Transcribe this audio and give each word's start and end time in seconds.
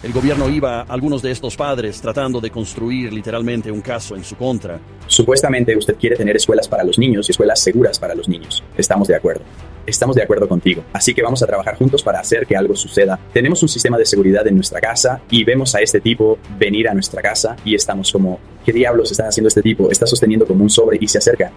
El 0.00 0.12
gobierno 0.12 0.48
iba 0.48 0.82
a 0.82 0.82
algunos 0.82 1.22
de 1.22 1.32
estos 1.32 1.56
padres 1.56 2.00
tratando 2.00 2.40
de 2.40 2.52
construir 2.52 3.12
literalmente 3.12 3.72
un 3.72 3.80
caso 3.80 4.14
en 4.14 4.22
su 4.22 4.36
contra. 4.36 4.78
Supuestamente 5.08 5.76
usted 5.76 5.96
quiere 5.96 6.14
tener 6.14 6.36
escuelas 6.36 6.68
para 6.68 6.84
los 6.84 7.00
niños 7.00 7.28
y 7.28 7.32
escuelas 7.32 7.58
seguras 7.58 7.98
para 7.98 8.14
los 8.14 8.28
niños. 8.28 8.62
Estamos 8.76 9.08
de 9.08 9.16
acuerdo. 9.16 9.42
Estamos 9.84 10.14
de 10.14 10.22
acuerdo 10.22 10.46
contigo. 10.46 10.84
Así 10.92 11.14
que 11.14 11.22
vamos 11.22 11.42
a 11.42 11.48
trabajar 11.48 11.76
juntos 11.76 12.04
para 12.04 12.20
hacer 12.20 12.46
que 12.46 12.56
algo 12.56 12.76
suceda. 12.76 13.18
Tenemos 13.32 13.60
un 13.60 13.68
sistema 13.68 13.98
de 13.98 14.06
seguridad 14.06 14.46
en 14.46 14.54
nuestra 14.54 14.80
casa 14.80 15.20
y 15.32 15.42
vemos 15.42 15.74
a 15.74 15.80
este 15.80 16.00
tipo 16.00 16.38
venir 16.56 16.88
a 16.88 16.94
nuestra 16.94 17.20
casa 17.20 17.56
y 17.64 17.74
estamos 17.74 18.12
como, 18.12 18.38
¿qué 18.64 18.72
diablos 18.72 19.10
está 19.10 19.26
haciendo 19.26 19.48
este 19.48 19.62
tipo? 19.62 19.90
Está 19.90 20.06
sosteniendo 20.06 20.46
como 20.46 20.62
un 20.62 20.70
sobre 20.70 20.98
y 21.00 21.08
se 21.08 21.18
acerca. 21.18 21.50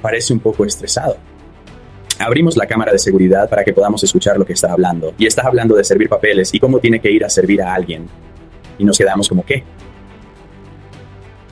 Parece 0.00 0.32
un 0.32 0.38
poco 0.38 0.64
estresado. 0.64 1.16
Abrimos 2.18 2.56
la 2.56 2.66
cámara 2.66 2.90
de 2.90 2.98
seguridad 2.98 3.48
para 3.48 3.62
que 3.62 3.72
podamos 3.72 4.02
escuchar 4.02 4.36
lo 4.36 4.44
que 4.44 4.52
está 4.52 4.72
hablando. 4.72 5.14
Y 5.18 5.26
está 5.26 5.42
hablando 5.46 5.76
de 5.76 5.84
servir 5.84 6.08
papeles 6.08 6.52
y 6.52 6.58
cómo 6.58 6.80
tiene 6.80 7.00
que 7.00 7.10
ir 7.10 7.24
a 7.24 7.30
servir 7.30 7.62
a 7.62 7.72
alguien. 7.72 8.06
Y 8.76 8.84
nos 8.84 8.98
quedamos 8.98 9.28
como, 9.28 9.44
¿qué? 9.44 9.62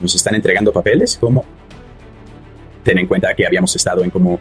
¿Nos 0.01 0.13
están 0.13 0.35
entregando 0.35 0.73
papeles? 0.73 1.17
¿Cómo? 1.19 1.45
Ten 2.83 2.99
en 2.99 3.07
cuenta 3.07 3.33
que 3.33 3.45
habíamos 3.45 3.73
estado 3.77 4.03
en 4.03 4.09
como 4.09 4.39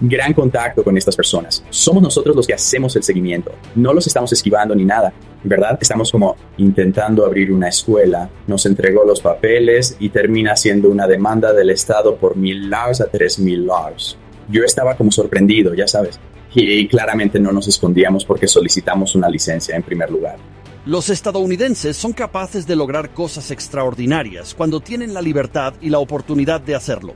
gran 0.00 0.32
contacto 0.32 0.82
con 0.82 0.96
estas 0.96 1.14
personas. 1.14 1.64
Somos 1.70 2.02
nosotros 2.02 2.34
los 2.34 2.46
que 2.46 2.54
hacemos 2.54 2.96
el 2.96 3.04
seguimiento. 3.04 3.52
No 3.76 3.92
los 3.92 4.06
estamos 4.06 4.32
esquivando 4.32 4.74
ni 4.74 4.84
nada. 4.84 5.12
¿Verdad? 5.44 5.78
Estamos 5.80 6.10
como 6.10 6.36
intentando 6.56 7.24
abrir 7.24 7.52
una 7.52 7.68
escuela. 7.68 8.28
Nos 8.48 8.66
entregó 8.66 9.04
los 9.04 9.20
papeles 9.20 9.96
y 10.00 10.08
termina 10.08 10.56
siendo 10.56 10.90
una 10.90 11.06
demanda 11.06 11.52
del 11.52 11.70
Estado 11.70 12.16
por 12.16 12.36
mil 12.36 12.68
laws 12.68 13.00
a 13.00 13.06
tres 13.06 13.38
mil 13.38 13.64
laws 13.64 14.18
yo 14.48 14.64
estaba 14.64 14.96
como 14.96 15.10
sorprendido, 15.10 15.74
ya 15.74 15.86
sabes. 15.86 16.18
Y, 16.54 16.88
claramente 16.88 17.38
no 17.38 17.52
nos 17.52 17.68
escondíamos 17.68 18.24
porque 18.24 18.48
solicitamos 18.48 19.14
una 19.14 19.28
licencia 19.28 19.76
en 19.76 19.82
primer 19.82 20.10
lugar. 20.10 20.38
Los 20.86 21.10
estadounidenses 21.10 21.96
son 21.96 22.12
capaces 22.12 22.66
de 22.66 22.74
lograr 22.74 23.12
cosas 23.12 23.50
extraordinarias 23.50 24.54
cuando 24.54 24.80
tienen 24.80 25.12
la 25.12 25.20
libertad 25.20 25.74
y 25.82 25.90
la 25.90 25.98
oportunidad 25.98 26.60
de 26.62 26.74
hacerlo. 26.74 27.14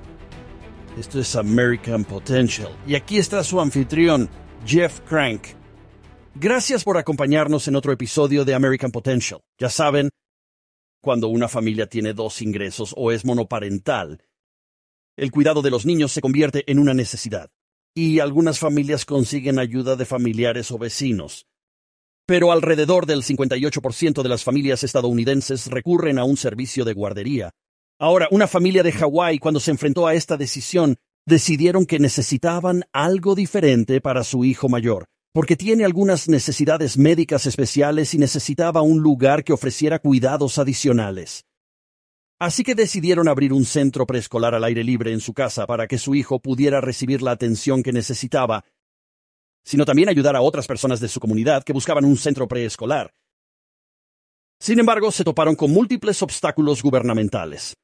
Esto 0.98 1.18
es 1.18 1.34
American 1.36 2.04
Potential 2.04 2.68
y 2.86 2.94
aquí 2.94 3.16
está 3.16 3.42
su 3.42 3.58
anfitrión, 3.60 4.28
Jeff 4.66 5.00
Crank. 5.08 5.46
Gracias 6.34 6.84
por 6.84 6.98
acompañarnos 6.98 7.66
en 7.68 7.76
otro 7.76 7.92
episodio 7.92 8.44
de 8.44 8.54
American 8.54 8.90
Potential. 8.90 9.40
Ya 9.58 9.70
saben, 9.70 10.10
cuando 11.00 11.28
una 11.28 11.48
familia 11.48 11.86
tiene 11.86 12.12
dos 12.12 12.42
ingresos 12.42 12.94
o 12.96 13.10
es 13.10 13.24
monoparental, 13.24 14.20
el 15.16 15.30
cuidado 15.30 15.62
de 15.62 15.70
los 15.70 15.86
niños 15.86 16.12
se 16.12 16.20
convierte 16.20 16.70
en 16.70 16.78
una 16.78 16.94
necesidad, 16.94 17.50
y 17.94 18.20
algunas 18.20 18.58
familias 18.58 19.04
consiguen 19.04 19.58
ayuda 19.58 19.96
de 19.96 20.06
familiares 20.06 20.70
o 20.70 20.78
vecinos. 20.78 21.46
Pero 22.26 22.52
alrededor 22.52 23.06
del 23.06 23.22
58% 23.22 24.22
de 24.22 24.28
las 24.28 24.44
familias 24.44 24.84
estadounidenses 24.84 25.66
recurren 25.66 26.18
a 26.18 26.24
un 26.24 26.36
servicio 26.36 26.84
de 26.84 26.94
guardería. 26.94 27.50
Ahora, 27.98 28.28
una 28.30 28.46
familia 28.46 28.82
de 28.82 28.92
Hawái, 28.92 29.38
cuando 29.38 29.60
se 29.60 29.70
enfrentó 29.70 30.06
a 30.06 30.14
esta 30.14 30.36
decisión, 30.36 30.96
decidieron 31.26 31.86
que 31.86 31.98
necesitaban 31.98 32.84
algo 32.92 33.34
diferente 33.34 34.00
para 34.00 34.24
su 34.24 34.44
hijo 34.44 34.68
mayor, 34.68 35.06
porque 35.32 35.56
tiene 35.56 35.84
algunas 35.84 36.28
necesidades 36.28 36.98
médicas 36.98 37.46
especiales 37.46 38.14
y 38.14 38.18
necesitaba 38.18 38.82
un 38.82 39.00
lugar 39.00 39.44
que 39.44 39.52
ofreciera 39.52 39.98
cuidados 39.98 40.58
adicionales. 40.58 41.44
Así 42.42 42.64
que 42.64 42.74
decidieron 42.74 43.28
abrir 43.28 43.52
un 43.52 43.64
centro 43.64 44.04
preescolar 44.04 44.52
al 44.52 44.64
aire 44.64 44.82
libre 44.82 45.12
en 45.12 45.20
su 45.20 45.32
casa 45.32 45.64
para 45.64 45.86
que 45.86 45.96
su 45.96 46.16
hijo 46.16 46.40
pudiera 46.40 46.80
recibir 46.80 47.22
la 47.22 47.30
atención 47.30 47.84
que 47.84 47.92
necesitaba, 47.92 48.64
sino 49.64 49.84
también 49.84 50.08
ayudar 50.08 50.34
a 50.34 50.40
otras 50.40 50.66
personas 50.66 50.98
de 50.98 51.06
su 51.06 51.20
comunidad 51.20 51.62
que 51.62 51.72
buscaban 51.72 52.04
un 52.04 52.16
centro 52.16 52.48
preescolar. 52.48 53.14
Sin 54.58 54.80
embargo, 54.80 55.12
se 55.12 55.22
toparon 55.22 55.54
con 55.54 55.70
múltiples 55.70 56.20
obstáculos 56.20 56.82
gubernamentales. 56.82 57.76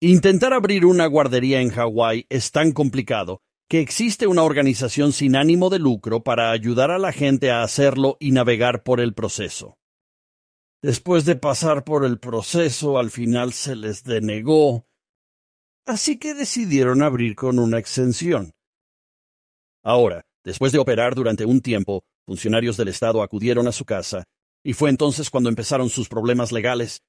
Intentar 0.00 0.52
abrir 0.52 0.84
una 0.84 1.06
guardería 1.06 1.60
en 1.60 1.70
Hawái 1.70 2.26
es 2.28 2.50
tan 2.50 2.72
complicado 2.72 3.40
que 3.68 3.78
existe 3.78 4.26
una 4.26 4.42
organización 4.42 5.12
sin 5.12 5.36
ánimo 5.36 5.70
de 5.70 5.78
lucro 5.78 6.24
para 6.24 6.50
ayudar 6.50 6.90
a 6.90 6.98
la 6.98 7.12
gente 7.12 7.52
a 7.52 7.62
hacerlo 7.62 8.16
y 8.18 8.32
navegar 8.32 8.82
por 8.82 8.98
el 8.98 9.14
proceso. 9.14 9.76
Después 10.82 11.24
de 11.24 11.36
pasar 11.36 11.84
por 11.84 12.04
el 12.04 12.18
proceso, 12.18 12.98
al 12.98 13.12
final 13.12 13.52
se 13.52 13.76
les 13.76 14.02
denegó, 14.02 14.84
así 15.86 16.18
que 16.18 16.34
decidieron 16.34 17.02
abrir 17.02 17.36
con 17.36 17.60
una 17.60 17.78
exención. 17.78 18.50
Ahora, 19.84 20.24
después 20.44 20.72
de 20.72 20.80
operar 20.80 21.14
durante 21.14 21.44
un 21.44 21.60
tiempo, 21.60 22.02
funcionarios 22.26 22.76
del 22.76 22.88
Estado 22.88 23.22
acudieron 23.22 23.68
a 23.68 23.72
su 23.72 23.84
casa, 23.84 24.24
y 24.64 24.72
fue 24.72 24.90
entonces 24.90 25.30
cuando 25.30 25.48
empezaron 25.48 25.88
sus 25.88 26.08
problemas 26.08 26.50
legales. 26.50 27.00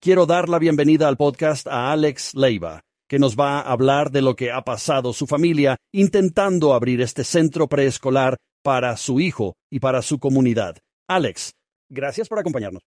Quiero 0.00 0.26
dar 0.26 0.48
la 0.48 0.60
bienvenida 0.60 1.08
al 1.08 1.16
podcast 1.16 1.66
a 1.66 1.90
Alex 1.90 2.36
Leiva, 2.36 2.82
que 3.08 3.18
nos 3.18 3.36
va 3.36 3.58
a 3.58 3.72
hablar 3.72 4.12
de 4.12 4.22
lo 4.22 4.36
que 4.36 4.52
ha 4.52 4.62
pasado 4.62 5.12
su 5.12 5.26
familia 5.26 5.76
intentando 5.92 6.72
abrir 6.72 7.00
este 7.00 7.24
centro 7.24 7.68
preescolar 7.68 8.36
para 8.62 8.96
su 8.96 9.18
hijo 9.18 9.56
y 9.72 9.80
para 9.80 10.02
su 10.02 10.20
comunidad. 10.20 10.78
Alex, 11.08 11.50
Gracias 11.90 12.28
por 12.28 12.38
acompañarnos. 12.38 12.82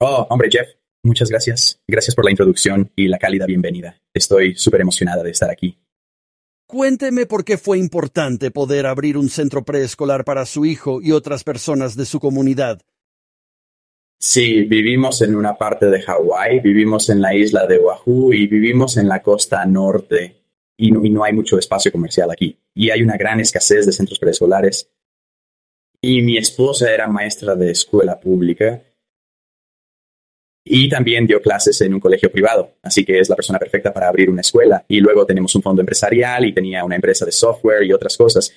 Oh, 0.00 0.26
hombre, 0.30 0.48
Jeff, 0.50 0.68
muchas 1.02 1.28
gracias. 1.28 1.80
Gracias 1.86 2.14
por 2.14 2.24
la 2.24 2.30
introducción 2.30 2.90
y 2.96 3.08
la 3.08 3.18
cálida 3.18 3.46
bienvenida. 3.46 4.00
Estoy 4.14 4.56
súper 4.56 4.80
emocionada 4.80 5.22
de 5.22 5.30
estar 5.30 5.50
aquí. 5.50 5.78
Cuénteme 6.66 7.26
por 7.26 7.44
qué 7.44 7.58
fue 7.58 7.78
importante 7.78 8.50
poder 8.50 8.86
abrir 8.86 9.18
un 9.18 9.28
centro 9.28 9.64
preescolar 9.64 10.24
para 10.24 10.46
su 10.46 10.64
hijo 10.64 11.02
y 11.02 11.12
otras 11.12 11.44
personas 11.44 11.96
de 11.96 12.06
su 12.06 12.18
comunidad. 12.18 12.80
Sí, 14.18 14.62
vivimos 14.62 15.20
en 15.20 15.36
una 15.36 15.58
parte 15.58 15.86
de 15.86 16.00
Hawái, 16.00 16.60
vivimos 16.60 17.10
en 17.10 17.20
la 17.20 17.34
isla 17.34 17.66
de 17.66 17.78
Oahu 17.78 18.32
y 18.32 18.46
vivimos 18.46 18.96
en 18.96 19.06
la 19.06 19.22
costa 19.22 19.66
norte. 19.66 20.40
Y 20.78 20.90
no, 20.90 21.04
y 21.04 21.10
no 21.10 21.22
hay 21.22 21.34
mucho 21.34 21.58
espacio 21.58 21.92
comercial 21.92 22.30
aquí. 22.30 22.58
Y 22.74 22.88
hay 22.90 23.02
una 23.02 23.18
gran 23.18 23.38
escasez 23.38 23.84
de 23.84 23.92
centros 23.92 24.18
preescolares 24.18 24.90
y 26.06 26.20
mi 26.20 26.36
esposa 26.36 26.92
era 26.92 27.06
maestra 27.06 27.54
de 27.54 27.70
escuela 27.70 28.20
pública 28.20 28.82
y 30.62 30.86
también 30.90 31.26
dio 31.26 31.40
clases 31.40 31.80
en 31.80 31.94
un 31.94 32.00
colegio 32.00 32.30
privado, 32.30 32.74
así 32.82 33.06
que 33.06 33.20
es 33.20 33.30
la 33.30 33.36
persona 33.36 33.58
perfecta 33.58 33.90
para 33.90 34.08
abrir 34.08 34.28
una 34.28 34.42
escuela. 34.42 34.84
Y 34.86 35.00
luego 35.00 35.24
tenemos 35.24 35.54
un 35.54 35.62
fondo 35.62 35.80
empresarial 35.80 36.44
y 36.44 36.52
tenía 36.52 36.84
una 36.84 36.96
empresa 36.96 37.24
de 37.24 37.32
software 37.32 37.84
y 37.84 37.92
otras 37.94 38.18
cosas. 38.18 38.52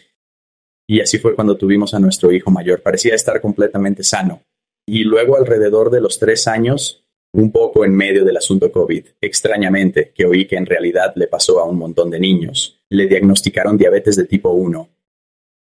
Y 0.89 0.99
así 0.99 1.19
fue 1.19 1.35
cuando 1.35 1.55
tuvimos 1.55 1.93
a 1.93 1.99
nuestro 1.99 2.33
hijo 2.33 2.51
mayor. 2.51 2.81
Parecía 2.81 3.15
estar 3.15 3.39
completamente 3.39 4.03
sano. 4.03 4.41
Y 4.85 5.05
luego 5.05 5.37
alrededor 5.37 5.89
de 5.89 6.01
los 6.01 6.19
tres 6.19 6.49
años, 6.49 7.05
un 7.31 7.53
poco 7.53 7.85
en 7.85 7.95
medio 7.95 8.25
del 8.25 8.35
asunto 8.35 8.73
COVID, 8.73 9.05
extrañamente, 9.21 10.11
que 10.13 10.25
oí 10.25 10.47
que 10.47 10.57
en 10.57 10.65
realidad 10.65 11.13
le 11.15 11.27
pasó 11.27 11.61
a 11.61 11.65
un 11.65 11.77
montón 11.77 12.09
de 12.09 12.19
niños, 12.19 12.81
le 12.89 13.07
diagnosticaron 13.07 13.77
diabetes 13.77 14.17
de 14.17 14.25
tipo 14.25 14.49
1 14.49 14.96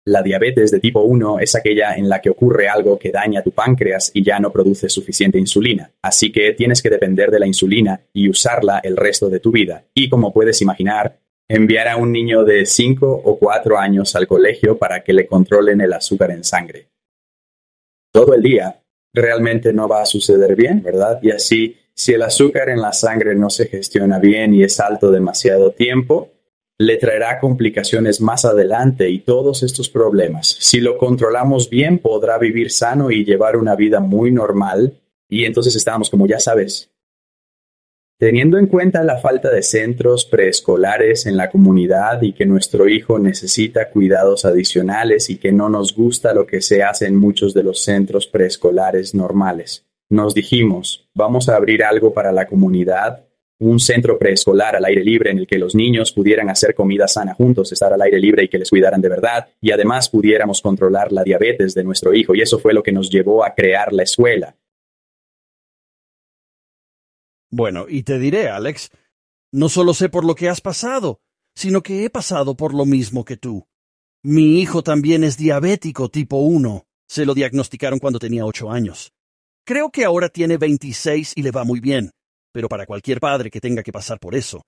la 0.09 0.23
diabetes 0.23 0.71
de 0.71 0.81
tipo 0.81 1.03
1 1.03 1.39
es 1.41 1.55
aquella 1.55 1.95
en 1.95 2.09
la 2.09 2.21
que 2.21 2.31
ocurre 2.31 2.67
algo 2.69 2.99
que 2.99 3.11
daña 3.11 3.43
tu 3.43 3.53
páncreas 3.53 4.11
y 4.15 4.25
ya 4.25 4.41
no 4.41 4.51
produce 4.51 4.89
suficiente 4.89 5.39
insulina. 5.39 5.91
Así 6.01 6.33
que 6.33 6.55
tienes 6.55 6.81
que 6.81 6.89
depender 6.89 7.31
de 7.31 7.39
la 7.39 7.47
insulina 7.47 8.01
y 8.15 8.29
usarla 8.29 8.81
el 8.83 8.97
resto 8.97 9.29
de 9.29 9.41
tu 9.41 9.53
vida. 9.53 9.85
Y 9.93 10.09
como 10.09 10.33
puedes 10.33 10.63
imaginar, 10.63 11.19
enviar 11.47 11.89
a 11.89 11.97
un 11.97 12.11
niño 12.11 12.45
de 12.45 12.65
5 12.65 13.23
o 13.25 13.39
4 13.39 13.79
años 13.79 14.17
al 14.17 14.27
colegio 14.27 14.79
para 14.79 15.05
que 15.05 15.13
le 15.13 15.27
controlen 15.27 15.83
el 15.83 15.93
azúcar 15.93 16.31
en 16.31 16.43
sangre. 16.43 16.89
Todo 18.11 18.35
el 18.35 18.43
día 18.43 18.81
realmente 19.13 19.75
no 19.75 19.89
va 19.89 20.01
a 20.01 20.07
suceder 20.07 20.57
bien, 20.57 20.83
¿verdad? 20.83 21.19
Y 21.23 21.33
así, 21.33 21.77
si 21.93 22.15
el 22.15 22.23
azúcar 22.23 22.71
en 22.71 22.81
la 22.81 22.95
sangre 22.95 23.35
no 23.35 23.51
se 23.51 23.67
gestiona 23.67 24.19
bien 24.19 24.55
y 24.55 24.63
es 24.63 24.81
alto 24.81 25.11
demasiado 25.11 25.73
tiempo, 25.73 26.31
le 26.78 26.97
traerá 26.97 27.41
complicaciones 27.41 28.21
más 28.21 28.44
adelante 28.44 29.11
y 29.11 29.19
todos 29.19 29.65
estos 29.65 29.89
problemas. 29.89 30.56
Si 30.61 30.81
lo 30.81 30.97
controlamos 30.97 31.69
bien, 31.69 31.99
podrá 31.99 32.39
vivir 32.39 32.71
sano 32.71 33.11
y 33.11 33.25
llevar 33.25 33.56
una 33.56 33.75
vida 33.75 33.99
muy 33.99 34.31
normal. 34.31 35.01
Y 35.28 35.45
entonces 35.45 35.75
estábamos 35.75 36.09
como 36.09 36.28
ya 36.28 36.39
sabes. 36.39 36.91
Teniendo 38.16 38.59
en 38.59 38.66
cuenta 38.66 39.03
la 39.04 39.19
falta 39.19 39.51
de 39.51 39.63
centros 39.63 40.25
preescolares 40.25 41.27
en 41.27 41.36
la 41.36 41.51
comunidad 41.51 42.22
y 42.22 42.33
que 42.33 42.47
nuestro 42.47 42.89
hijo 42.89 43.19
necesita 43.19 43.91
cuidados 43.91 44.45
adicionales 44.45 45.30
y 45.30 45.39
que 45.39 45.53
no 45.53 45.69
nos 45.69 45.95
gusta 45.95 46.33
lo 46.33 46.47
que 46.47 46.60
se 46.60 46.83
hace 46.83 47.07
en 47.07 47.16
muchos 47.16 47.54
de 47.54 47.63
los 47.63 47.83
centros 47.83 48.27
preescolares 48.27 49.15
normales, 49.15 49.86
nos 50.10 50.34
dijimos, 50.34 51.09
vamos 51.15 51.48
a 51.48 51.54
abrir 51.54 51.84
algo 51.84 52.13
para 52.13 52.33
la 52.33 52.47
comunidad 52.47 53.28
un 53.60 53.81
centro 53.81 54.19
preescolar 54.19 54.77
al 54.77 54.84
aire 54.84 55.03
libre 55.03 55.31
en 55.31 55.39
el 55.39 55.47
que 55.47 55.59
los 55.59 55.75
niños 55.75 56.13
pudieran 56.13 56.49
hacer 56.49 56.75
comida 56.75 57.09
sana 57.09 57.34
juntos, 57.34 57.72
estar 57.72 57.93
al 57.93 58.03
aire 58.03 58.19
libre 58.19 58.45
y 58.45 58.49
que 58.49 58.59
les 58.59 58.71
cuidaran 58.71 59.01
de 59.01 59.09
verdad, 59.09 59.49
y 59.60 59.72
además 59.72 60.09
pudiéramos 60.09 60.60
controlar 60.60 61.13
la 61.13 61.25
diabetes 61.25 61.75
de 61.75 61.84
nuestro 61.84 62.15
hijo, 62.15 62.34
y 62.34 62.43
eso 62.43 62.59
fue 62.59 62.72
lo 62.72 62.83
que 62.83 62.93
nos 62.93 63.10
llevó 63.10 63.45
a 63.45 63.55
crear 63.55 63.93
la 63.93 64.05
escuela. 64.05 64.57
Bueno, 67.51 67.87
y 67.89 68.03
te 68.03 68.19
diré, 68.19 68.49
Alex, 68.49 68.91
no 69.53 69.69
solo 69.69 69.95
sé 69.95 70.09
por 70.09 70.25
lo 70.25 70.34
que 70.34 70.49
has 70.49 70.61
pasado, 70.61 71.21
sino 71.54 71.83
que 71.83 72.04
he 72.04 72.11
pasado 72.11 72.57
por 72.57 72.75
lo 72.75 72.84
mismo 72.84 73.25
que 73.25 73.37
tú. 73.37 73.66
Mi 74.22 74.61
hijo 74.61 74.83
también 74.83 75.25
es 75.25 75.37
diabético 75.37 76.09
tipo 76.09 76.39
1. 76.39 76.87
Se 77.09 77.25
lo 77.25 77.34
diagnosticaron 77.34 77.99
cuando 77.99 78.19
tenía 78.19 78.45
ocho 78.45 78.71
años. 78.71 79.13
Creo 79.65 79.91
que 79.91 80.04
ahora 80.04 80.28
tiene 80.28 80.59
26 80.59 81.33
y 81.37 81.43
le 81.43 81.51
va 81.51 81.65
muy 81.65 81.81
bien, 81.81 82.11
pero 82.53 82.68
para 82.68 82.86
cualquier 82.86 83.21
padre 83.21 83.50
que 83.50 83.60
tenga 83.60 83.83
que 83.83 83.92
pasar 83.92 84.18
por 84.18 84.34
eso. 84.34 84.62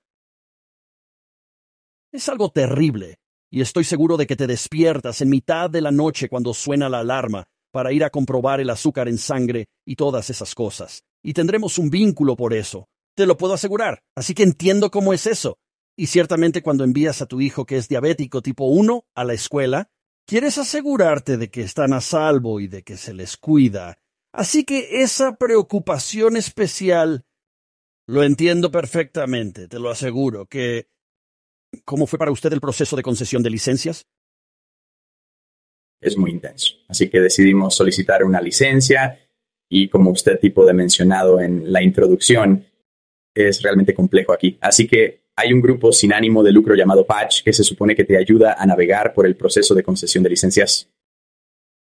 Es 2.12 2.28
algo 2.28 2.50
terrible, 2.50 3.16
y 3.50 3.60
estoy 3.60 3.84
seguro 3.84 4.16
de 4.16 4.26
que 4.26 4.36
te 4.36 4.46
despiertas 4.46 5.20
en 5.20 5.30
mitad 5.30 5.70
de 5.70 5.80
la 5.80 5.90
noche 5.90 6.28
cuando 6.28 6.54
suena 6.54 6.88
la 6.88 7.00
alarma 7.00 7.46
para 7.72 7.92
ir 7.92 8.02
a 8.04 8.10
comprobar 8.10 8.60
el 8.60 8.70
azúcar 8.70 9.08
en 9.08 9.18
sangre 9.18 9.66
y 9.84 9.96
todas 9.96 10.28
esas 10.30 10.54
cosas. 10.54 11.02
Y 11.22 11.34
tendremos 11.34 11.78
un 11.78 11.90
vínculo 11.90 12.36
por 12.36 12.52
eso. 12.52 12.88
Te 13.14 13.26
lo 13.26 13.36
puedo 13.36 13.54
asegurar. 13.54 14.02
Así 14.16 14.34
que 14.34 14.42
entiendo 14.42 14.90
cómo 14.90 15.12
es 15.12 15.26
eso. 15.26 15.58
Y 15.96 16.06
ciertamente 16.06 16.62
cuando 16.62 16.82
envías 16.82 17.22
a 17.22 17.26
tu 17.26 17.40
hijo 17.40 17.66
que 17.66 17.76
es 17.76 17.88
diabético 17.88 18.42
tipo 18.42 18.64
1 18.64 19.04
a 19.14 19.24
la 19.24 19.34
escuela, 19.34 19.88
quieres 20.26 20.58
asegurarte 20.58 21.36
de 21.36 21.50
que 21.50 21.62
están 21.62 21.92
a 21.92 22.00
salvo 22.00 22.60
y 22.60 22.68
de 22.68 22.82
que 22.82 22.96
se 22.96 23.14
les 23.14 23.36
cuida 23.36 23.98
Así 24.32 24.64
que 24.64 25.02
esa 25.02 25.36
preocupación 25.36 26.36
especial 26.36 27.24
lo 28.10 28.24
entiendo 28.24 28.70
perfectamente, 28.70 29.68
te 29.68 29.78
lo 29.78 29.90
aseguro, 29.90 30.46
que... 30.46 30.88
¿Cómo 31.84 32.08
fue 32.08 32.18
para 32.18 32.32
usted 32.32 32.52
el 32.52 32.60
proceso 32.60 32.96
de 32.96 33.02
concesión 33.04 33.44
de 33.44 33.50
licencias? 33.50 34.04
Es 36.00 36.16
muy 36.16 36.32
intenso. 36.32 36.74
Así 36.88 37.08
que 37.08 37.20
decidimos 37.20 37.76
solicitar 37.76 38.24
una 38.24 38.40
licencia 38.40 39.20
y 39.68 39.88
como 39.88 40.10
usted 40.10 40.40
tipo 40.40 40.66
de 40.66 40.72
mencionado 40.72 41.40
en 41.40 41.72
la 41.72 41.80
introducción, 41.80 42.66
es 43.32 43.62
realmente 43.62 43.94
complejo 43.94 44.32
aquí. 44.32 44.58
Así 44.60 44.88
que 44.88 45.20
hay 45.36 45.52
un 45.52 45.60
grupo 45.60 45.92
sin 45.92 46.12
ánimo 46.12 46.42
de 46.42 46.50
lucro 46.50 46.74
llamado 46.74 47.06
Patch 47.06 47.44
que 47.44 47.52
se 47.52 47.62
supone 47.62 47.94
que 47.94 48.04
te 48.04 48.16
ayuda 48.16 48.56
a 48.58 48.66
navegar 48.66 49.14
por 49.14 49.26
el 49.26 49.36
proceso 49.36 49.72
de 49.76 49.84
concesión 49.84 50.24
de 50.24 50.30
licencias 50.30 50.90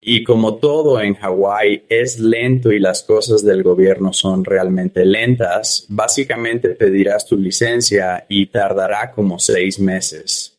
y 0.02 0.25
como 0.25 0.56
todo 0.56 1.00
en 1.00 1.14
Hawái 1.14 1.85
es 1.88 2.19
lento 2.19 2.73
y 2.73 2.79
las 2.79 3.02
cosas 3.02 3.44
del 3.44 3.62
gobierno 3.62 4.12
son 4.12 4.44
realmente 4.44 5.05
lentas, 5.05 5.85
básicamente 5.88 6.70
pedirás 6.70 7.26
tu 7.26 7.37
licencia 7.37 8.25
y 8.29 8.47
tardará 8.47 9.12
como 9.12 9.38
seis 9.38 9.79
meses 9.79 10.56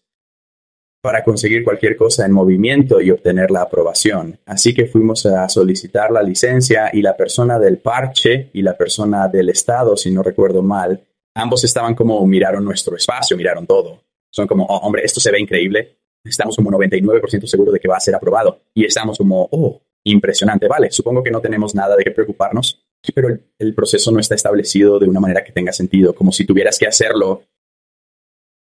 para 1.02 1.24
conseguir 1.24 1.64
cualquier 1.64 1.98
cosa 1.98 2.28
en 2.28 2.32
movimiento 2.32 3.02
y 3.02 3.10
obtener 3.10 3.50
la 3.50 3.64
aprobación. 3.64 4.40
Así 4.46 4.76
que 4.76 4.86
fuimos 4.86 5.26
a 5.26 5.50
solicitar 5.50 6.12
la 6.12 6.22
licencia 6.22 6.92
y 6.94 7.02
la 7.02 7.18
persona 7.18 7.58
del 7.58 7.80
parche 7.80 8.52
y 8.54 8.62
la 8.62 8.78
persona 8.78 9.28
del 9.28 9.50
estado, 9.50 9.98
si 9.98 10.12
no 10.12 10.22
recuerdo 10.22 10.62
mal, 10.62 11.04
ambos 11.34 11.64
estaban 11.64 11.96
como 11.96 12.24
miraron 12.28 12.64
nuestro 12.64 12.96
espacio, 12.96 13.36
miraron 13.36 13.66
todo. 13.66 14.04
Son 14.30 14.46
como, 14.46 14.66
oh, 14.66 14.78
hombre, 14.86 15.04
esto 15.04 15.20
se 15.20 15.32
ve 15.32 15.40
increíble 15.40 16.01
estamos 16.24 16.56
como 16.56 16.72
99% 16.72 17.46
seguros 17.46 17.74
de 17.74 17.80
que 17.80 17.88
va 17.88 17.98
a 17.98 18.02
ser 18.02 18.16
aprobado. 18.16 18.62
Y 18.74 18.86
estamos 18.86 19.18
como, 19.18 19.48
oh, 19.52 19.82
impresionante, 20.04 20.68
vale, 20.68 20.92
supongo 20.92 21.24
que 21.24 21.32
no 21.32 21.42
tenemos 21.42 21.76
nada 21.76 21.96
de 21.96 22.04
qué 22.04 22.12
preocuparnos, 22.12 22.84
pero 23.14 23.30
el, 23.58 23.74
proceso 23.74 24.12
no 24.12 24.20
está 24.20 24.36
establecido 24.36 25.00
de 25.00 25.08
una 25.08 25.20
manera 25.20 25.44
que 25.44 25.52
tenga 25.52 25.74
sentido, 25.74 26.14
como 26.14 26.32
si 26.32 26.46
tuvieras 26.46 26.78
que 26.78 26.88
hacerlo. 26.88 27.44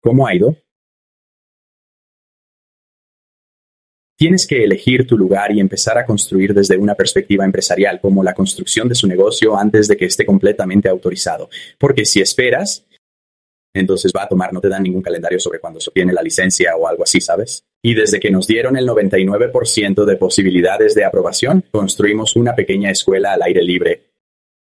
¿Cómo 0.02 0.28
ha 0.28 0.36
ido? 0.36 0.56
Tienes 4.18 4.48
que 4.48 4.64
elegir 4.64 5.06
tu 5.06 5.16
lugar 5.16 5.52
y 5.52 5.60
empezar 5.60 5.98
a 5.98 6.06
construir 6.06 6.54
desde 6.54 6.76
una 6.76 6.96
perspectiva 6.96 7.46
empresarial, 7.46 8.02
como 8.02 8.24
la 8.24 8.34
construcción 8.34 8.90
de 8.90 8.96
su 8.96 9.08
negocio 9.08 9.56
antes 9.56 9.88
de 9.88 9.96
que 9.96 10.06
esté 10.06 10.26
completamente 10.26 10.90
autorizado. 10.90 11.50
Porque 11.78 12.04
si 12.04 12.20
esperas, 12.20 12.87
entonces 13.80 14.12
va 14.16 14.24
a 14.24 14.28
tomar, 14.28 14.54
no 14.54 14.62
te 14.62 14.70
dan 14.70 14.84
ningún 14.84 15.02
calendario 15.02 15.40
sobre 15.40 15.60
cuándo 15.60 15.80
se 15.80 15.90
obtiene 15.90 16.14
la 16.14 16.22
licencia 16.22 16.76
o 16.76 16.88
algo 16.88 17.04
así, 17.04 17.22
¿sabes? 17.22 17.66
Y 17.82 17.94
desde 17.94 18.20
que 18.20 18.32
nos 18.32 18.48
dieron 18.48 18.78
el 18.78 18.88
99% 18.88 20.06
de 20.06 20.16
posibilidades 20.18 20.96
de 20.96 21.06
aprobación, 21.06 21.64
construimos 21.72 22.36
una 22.36 22.56
pequeña 22.56 22.92
escuela 22.92 23.34
al 23.34 23.42
aire 23.44 23.62
libre 23.62 24.08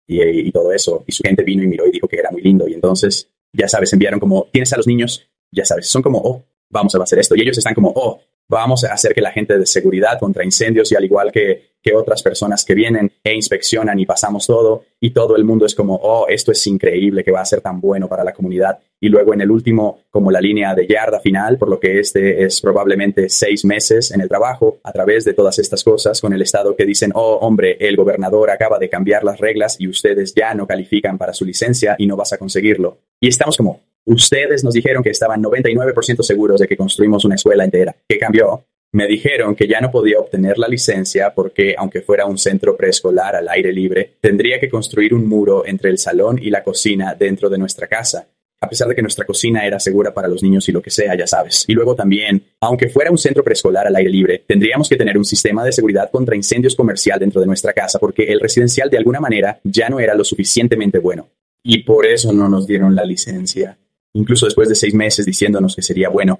y, 0.07 0.51
todo 0.51 0.71
eso. 0.71 1.03
Y 1.07 1.11
su 1.11 1.23
gente 1.23 1.43
vino 1.43 1.63
y 1.63 1.67
miró 1.67 1.87
y 1.87 1.91
dijo 1.91 2.07
que 2.07 2.17
era 2.17 2.31
muy 2.31 2.41
lindo. 2.41 2.67
Y 2.67 2.73
entonces, 2.73 3.29
ya 3.53 3.67
sabes, 3.67 3.91
enviaron 3.93 4.19
como, 4.19 4.47
tienes 4.51 4.71
a 4.73 4.77
los 4.77 4.87
niños, 4.87 5.27
ya 5.51 5.65
sabes, 5.65 5.87
son 5.87 6.01
como, 6.01 6.19
oh, 6.19 6.43
vamos 6.69 6.93
a 6.95 7.03
hacer 7.03 7.19
esto. 7.19 7.35
Y 7.35 7.41
ellos 7.41 7.57
están 7.57 7.73
como, 7.73 7.91
oh, 7.95 8.21
vamos 8.51 8.83
a 8.83 8.93
hacer 8.93 9.13
que 9.13 9.21
la 9.21 9.31
gente 9.31 9.57
de 9.57 9.65
seguridad 9.65 10.19
contra 10.19 10.43
incendios 10.43 10.91
y 10.91 10.95
al 10.95 11.05
igual 11.05 11.31
que, 11.31 11.71
que 11.81 11.95
otras 11.95 12.21
personas 12.21 12.65
que 12.65 12.75
vienen 12.75 13.11
e 13.23 13.33
inspeccionan 13.33 13.97
y 13.97 14.05
pasamos 14.05 14.45
todo 14.45 14.83
y 14.99 15.11
todo 15.11 15.37
el 15.37 15.45
mundo 15.45 15.65
es 15.65 15.73
como, 15.73 15.95
oh, 15.95 16.27
esto 16.27 16.51
es 16.51 16.67
increíble 16.67 17.23
que 17.23 17.31
va 17.31 17.39
a 17.41 17.45
ser 17.45 17.61
tan 17.61 17.79
bueno 17.79 18.09
para 18.09 18.25
la 18.25 18.33
comunidad. 18.33 18.79
Y 18.99 19.07
luego 19.07 19.33
en 19.33 19.41
el 19.41 19.49
último, 19.49 20.01
como 20.11 20.29
la 20.31 20.41
línea 20.41 20.75
de 20.75 20.85
yarda 20.85 21.21
final, 21.21 21.57
por 21.57 21.69
lo 21.69 21.79
que 21.79 21.99
este 21.99 22.43
es 22.43 22.59
probablemente 22.59 23.29
seis 23.29 23.63
meses 23.63 24.11
en 24.11 24.19
el 24.19 24.27
trabajo 24.27 24.79
a 24.83 24.91
través 24.91 25.23
de 25.23 25.33
todas 25.33 25.57
estas 25.57 25.83
cosas 25.83 26.19
con 26.19 26.33
el 26.33 26.41
Estado 26.41 26.75
que 26.75 26.85
dicen, 26.85 27.11
oh, 27.15 27.39
hombre, 27.41 27.77
el 27.79 27.95
gobernador 27.95 28.51
acaba 28.51 28.77
de 28.77 28.89
cambiar 28.89 29.23
las 29.23 29.39
reglas 29.39 29.77
y 29.79 29.87
ustedes 29.87 30.35
ya 30.35 30.53
no 30.53 30.67
califican 30.67 31.17
para 31.17 31.33
su 31.33 31.45
licencia 31.45 31.95
y 31.97 32.05
no 32.05 32.17
vas 32.17 32.33
a 32.33 32.37
conseguirlo. 32.37 32.97
Y 33.19 33.29
estamos 33.29 33.55
como, 33.55 33.79
Ustedes 34.05 34.63
nos 34.63 34.73
dijeron 34.73 35.03
que 35.03 35.11
estaban 35.11 35.43
99% 35.43 36.23
seguros 36.23 36.59
de 36.59 36.67
que 36.67 36.77
construimos 36.77 37.23
una 37.23 37.35
escuela 37.35 37.63
entera. 37.63 37.95
¿Qué 38.07 38.17
cambió? 38.17 38.65
Me 38.93 39.07
dijeron 39.07 39.55
que 39.55 39.67
ya 39.67 39.79
no 39.79 39.89
podía 39.89 40.19
obtener 40.19 40.57
la 40.57 40.67
licencia 40.67 41.33
porque, 41.33 41.75
aunque 41.77 42.01
fuera 42.01 42.25
un 42.25 42.37
centro 42.37 42.75
preescolar 42.75 43.35
al 43.37 43.47
aire 43.47 43.71
libre, 43.71 44.17
tendría 44.19 44.59
que 44.59 44.69
construir 44.69 45.13
un 45.13 45.27
muro 45.27 45.65
entre 45.65 45.89
el 45.89 45.97
salón 45.97 46.39
y 46.41 46.49
la 46.49 46.63
cocina 46.63 47.15
dentro 47.15 47.49
de 47.49 47.57
nuestra 47.57 47.87
casa. 47.87 48.27
A 48.59 48.67
pesar 48.67 48.89
de 48.89 48.95
que 48.95 49.01
nuestra 49.01 49.25
cocina 49.25 49.65
era 49.65 49.79
segura 49.79 50.13
para 50.13 50.27
los 50.27 50.43
niños 50.43 50.67
y 50.67 50.71
lo 50.71 50.81
que 50.81 50.91
sea, 50.91 51.15
ya 51.15 51.25
sabes. 51.25 51.63
Y 51.67 51.73
luego 51.73 51.95
también, 51.95 52.43
aunque 52.59 52.89
fuera 52.89 53.11
un 53.11 53.17
centro 53.17 53.43
preescolar 53.43 53.87
al 53.87 53.95
aire 53.95 54.09
libre, 54.09 54.43
tendríamos 54.45 54.89
que 54.89 54.97
tener 54.97 55.17
un 55.17 55.25
sistema 55.25 55.63
de 55.63 55.71
seguridad 55.71 56.11
contra 56.11 56.35
incendios 56.35 56.75
comercial 56.75 57.17
dentro 57.17 57.39
de 57.39 57.47
nuestra 57.47 57.73
casa 57.73 57.97
porque 57.97 58.25
el 58.25 58.39
residencial 58.39 58.89
de 58.89 58.97
alguna 58.97 59.19
manera 59.19 59.59
ya 59.63 59.89
no 59.89 59.99
era 59.99 60.15
lo 60.15 60.23
suficientemente 60.23 60.99
bueno. 60.99 61.29
Y 61.63 61.83
por 61.83 62.05
eso 62.05 62.33
no 62.33 62.49
nos 62.49 62.67
dieron 62.67 62.93
la 62.93 63.05
licencia 63.05 63.77
incluso 64.13 64.45
después 64.45 64.69
de 64.69 64.75
seis 64.75 64.93
meses 64.93 65.25
diciéndonos 65.25 65.75
que 65.75 65.81
sería 65.81 66.09
bueno. 66.09 66.39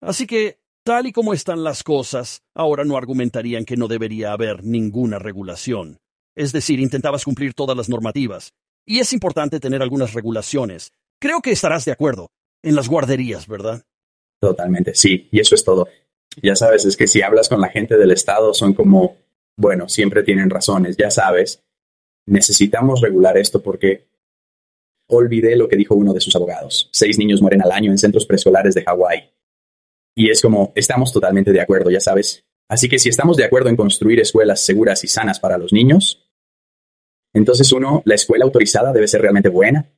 Así 0.00 0.26
que, 0.26 0.58
tal 0.84 1.06
y 1.06 1.12
como 1.12 1.32
están 1.32 1.64
las 1.64 1.82
cosas, 1.82 2.42
ahora 2.54 2.84
no 2.84 2.96
argumentarían 2.96 3.64
que 3.64 3.76
no 3.76 3.88
debería 3.88 4.32
haber 4.32 4.64
ninguna 4.64 5.18
regulación. 5.18 5.98
Es 6.34 6.52
decir, 6.52 6.80
intentabas 6.80 7.24
cumplir 7.24 7.54
todas 7.54 7.76
las 7.76 7.88
normativas. 7.88 8.52
Y 8.84 9.00
es 9.00 9.12
importante 9.12 9.58
tener 9.58 9.82
algunas 9.82 10.12
regulaciones. 10.12 10.92
Creo 11.18 11.40
que 11.40 11.50
estarás 11.50 11.84
de 11.84 11.92
acuerdo. 11.92 12.30
En 12.62 12.74
las 12.74 12.88
guarderías, 12.88 13.46
¿verdad? 13.46 13.84
Totalmente, 14.40 14.94
sí. 14.94 15.28
Y 15.32 15.40
eso 15.40 15.54
es 15.54 15.64
todo. 15.64 15.88
Ya 16.42 16.54
sabes, 16.54 16.84
es 16.84 16.96
que 16.96 17.06
si 17.06 17.22
hablas 17.22 17.48
con 17.48 17.60
la 17.60 17.68
gente 17.68 17.96
del 17.96 18.10
Estado 18.10 18.52
son 18.52 18.74
como, 18.74 19.16
bueno, 19.56 19.88
siempre 19.88 20.22
tienen 20.22 20.50
razones, 20.50 20.96
ya 20.96 21.10
sabes. 21.10 21.62
Necesitamos 22.26 23.00
regular 23.00 23.38
esto 23.38 23.62
porque 23.62 24.06
olvidé 25.08 25.56
lo 25.56 25.68
que 25.68 25.76
dijo 25.76 25.94
uno 25.94 26.12
de 26.12 26.20
sus 26.20 26.34
abogados. 26.36 26.88
Seis 26.92 27.18
niños 27.18 27.40
mueren 27.40 27.62
al 27.62 27.72
año 27.72 27.90
en 27.90 27.98
centros 27.98 28.26
preescolares 28.26 28.74
de 28.74 28.82
Hawái. 28.84 29.30
Y 30.14 30.30
es 30.30 30.40
como, 30.40 30.72
estamos 30.74 31.12
totalmente 31.12 31.52
de 31.52 31.60
acuerdo, 31.60 31.90
ya 31.90 32.00
sabes. 32.00 32.44
Así 32.68 32.88
que 32.88 32.98
si 32.98 33.08
estamos 33.08 33.36
de 33.36 33.44
acuerdo 33.44 33.68
en 33.68 33.76
construir 33.76 34.18
escuelas 34.18 34.60
seguras 34.60 35.04
y 35.04 35.08
sanas 35.08 35.38
para 35.38 35.58
los 35.58 35.72
niños, 35.72 36.26
entonces 37.32 37.70
uno, 37.72 38.02
la 38.06 38.14
escuela 38.14 38.44
autorizada 38.44 38.92
debe 38.92 39.06
ser 39.06 39.20
realmente 39.20 39.48
buena. 39.48 39.92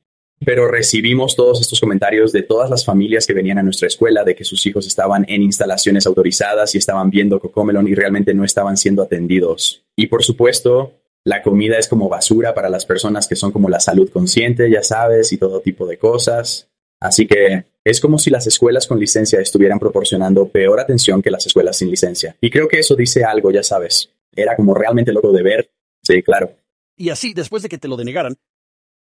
Pero 0.45 0.69
recibimos 0.69 1.35
todos 1.35 1.59
estos 1.59 1.81
comentarios 1.81 2.31
de 2.31 2.43
todas 2.43 2.69
las 2.69 2.85
familias 2.85 3.27
que 3.27 3.33
venían 3.33 3.57
a 3.57 3.63
nuestra 3.63 3.87
escuela 3.87 4.23
de 4.23 4.35
que 4.35 4.45
sus 4.45 4.65
hijos 4.65 4.87
estaban 4.87 5.25
en 5.27 5.43
instalaciones 5.43 6.05
autorizadas 6.07 6.75
y 6.75 6.77
estaban 6.77 7.09
viendo 7.09 7.41
Cocomelon 7.41 7.87
y 7.87 7.95
realmente 7.95 8.33
no 8.33 8.45
estaban 8.45 8.77
siendo 8.77 9.03
atendidos. 9.03 9.83
Y 9.97 10.07
por 10.07 10.23
supuesto, 10.23 10.98
la 11.25 11.41
comida 11.41 11.77
es 11.77 11.87
como 11.87 12.09
basura 12.09 12.53
para 12.53 12.69
las 12.69 12.85
personas 12.85 13.27
que 13.27 13.35
son 13.35 13.51
como 13.51 13.69
la 13.69 13.79
salud 13.79 14.09
consciente, 14.09 14.69
ya 14.69 14.83
sabes, 14.83 15.31
y 15.33 15.37
todo 15.37 15.61
tipo 15.61 15.85
de 15.85 15.97
cosas. 15.97 16.69
Así 16.99 17.27
que 17.27 17.65
es 17.83 17.99
como 17.99 18.17
si 18.17 18.29
las 18.29 18.47
escuelas 18.47 18.87
con 18.87 18.99
licencia 18.99 19.39
estuvieran 19.39 19.79
proporcionando 19.79 20.47
peor 20.47 20.79
atención 20.79 21.21
que 21.21 21.31
las 21.31 21.45
escuelas 21.45 21.77
sin 21.77 21.89
licencia. 21.89 22.35
Y 22.41 22.49
creo 22.49 22.67
que 22.67 22.79
eso 22.79 22.95
dice 22.95 23.23
algo, 23.23 23.51
ya 23.51 23.63
sabes. 23.63 24.09
Era 24.35 24.55
como 24.55 24.73
realmente 24.73 25.11
loco 25.11 25.31
de 25.31 25.43
ver. 25.43 25.71
Sí, 26.01 26.21
claro. 26.23 26.51
Y 26.95 27.09
así, 27.09 27.33
después 27.33 27.63
de 27.63 27.69
que 27.69 27.77
te 27.77 27.87
lo 27.87 27.95
denegaran, 27.95 28.37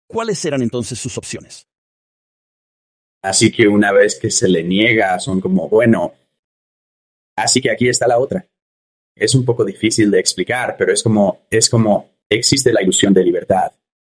¿cuáles 0.07 0.43
eran 0.45 0.63
entonces 0.63 0.99
sus 0.99 1.19
opciones? 1.19 1.67
Así 3.23 3.51
que 3.51 3.67
una 3.69 3.93
vez 3.93 4.19
que 4.19 4.31
se 4.31 4.49
le 4.49 4.63
niega, 4.63 5.19
son 5.19 5.41
como, 5.41 5.69
bueno, 5.69 6.13
así 7.37 7.61
que 7.61 7.71
aquí 7.71 7.89
está 7.89 8.07
la 8.07 8.19
otra 8.19 8.47
es 9.17 9.35
un 9.35 9.45
poco 9.45 9.65
difícil 9.65 10.11
de 10.11 10.21
explicar, 10.21 10.77
pero 10.79 10.93
es 10.93 11.03
como, 11.03 11.47
es 11.51 11.69
como 11.69 12.11
existe 12.29 12.73
la 12.73 12.83
ilusión 12.83 13.13
de 13.13 13.25
libertad. 13.25 13.73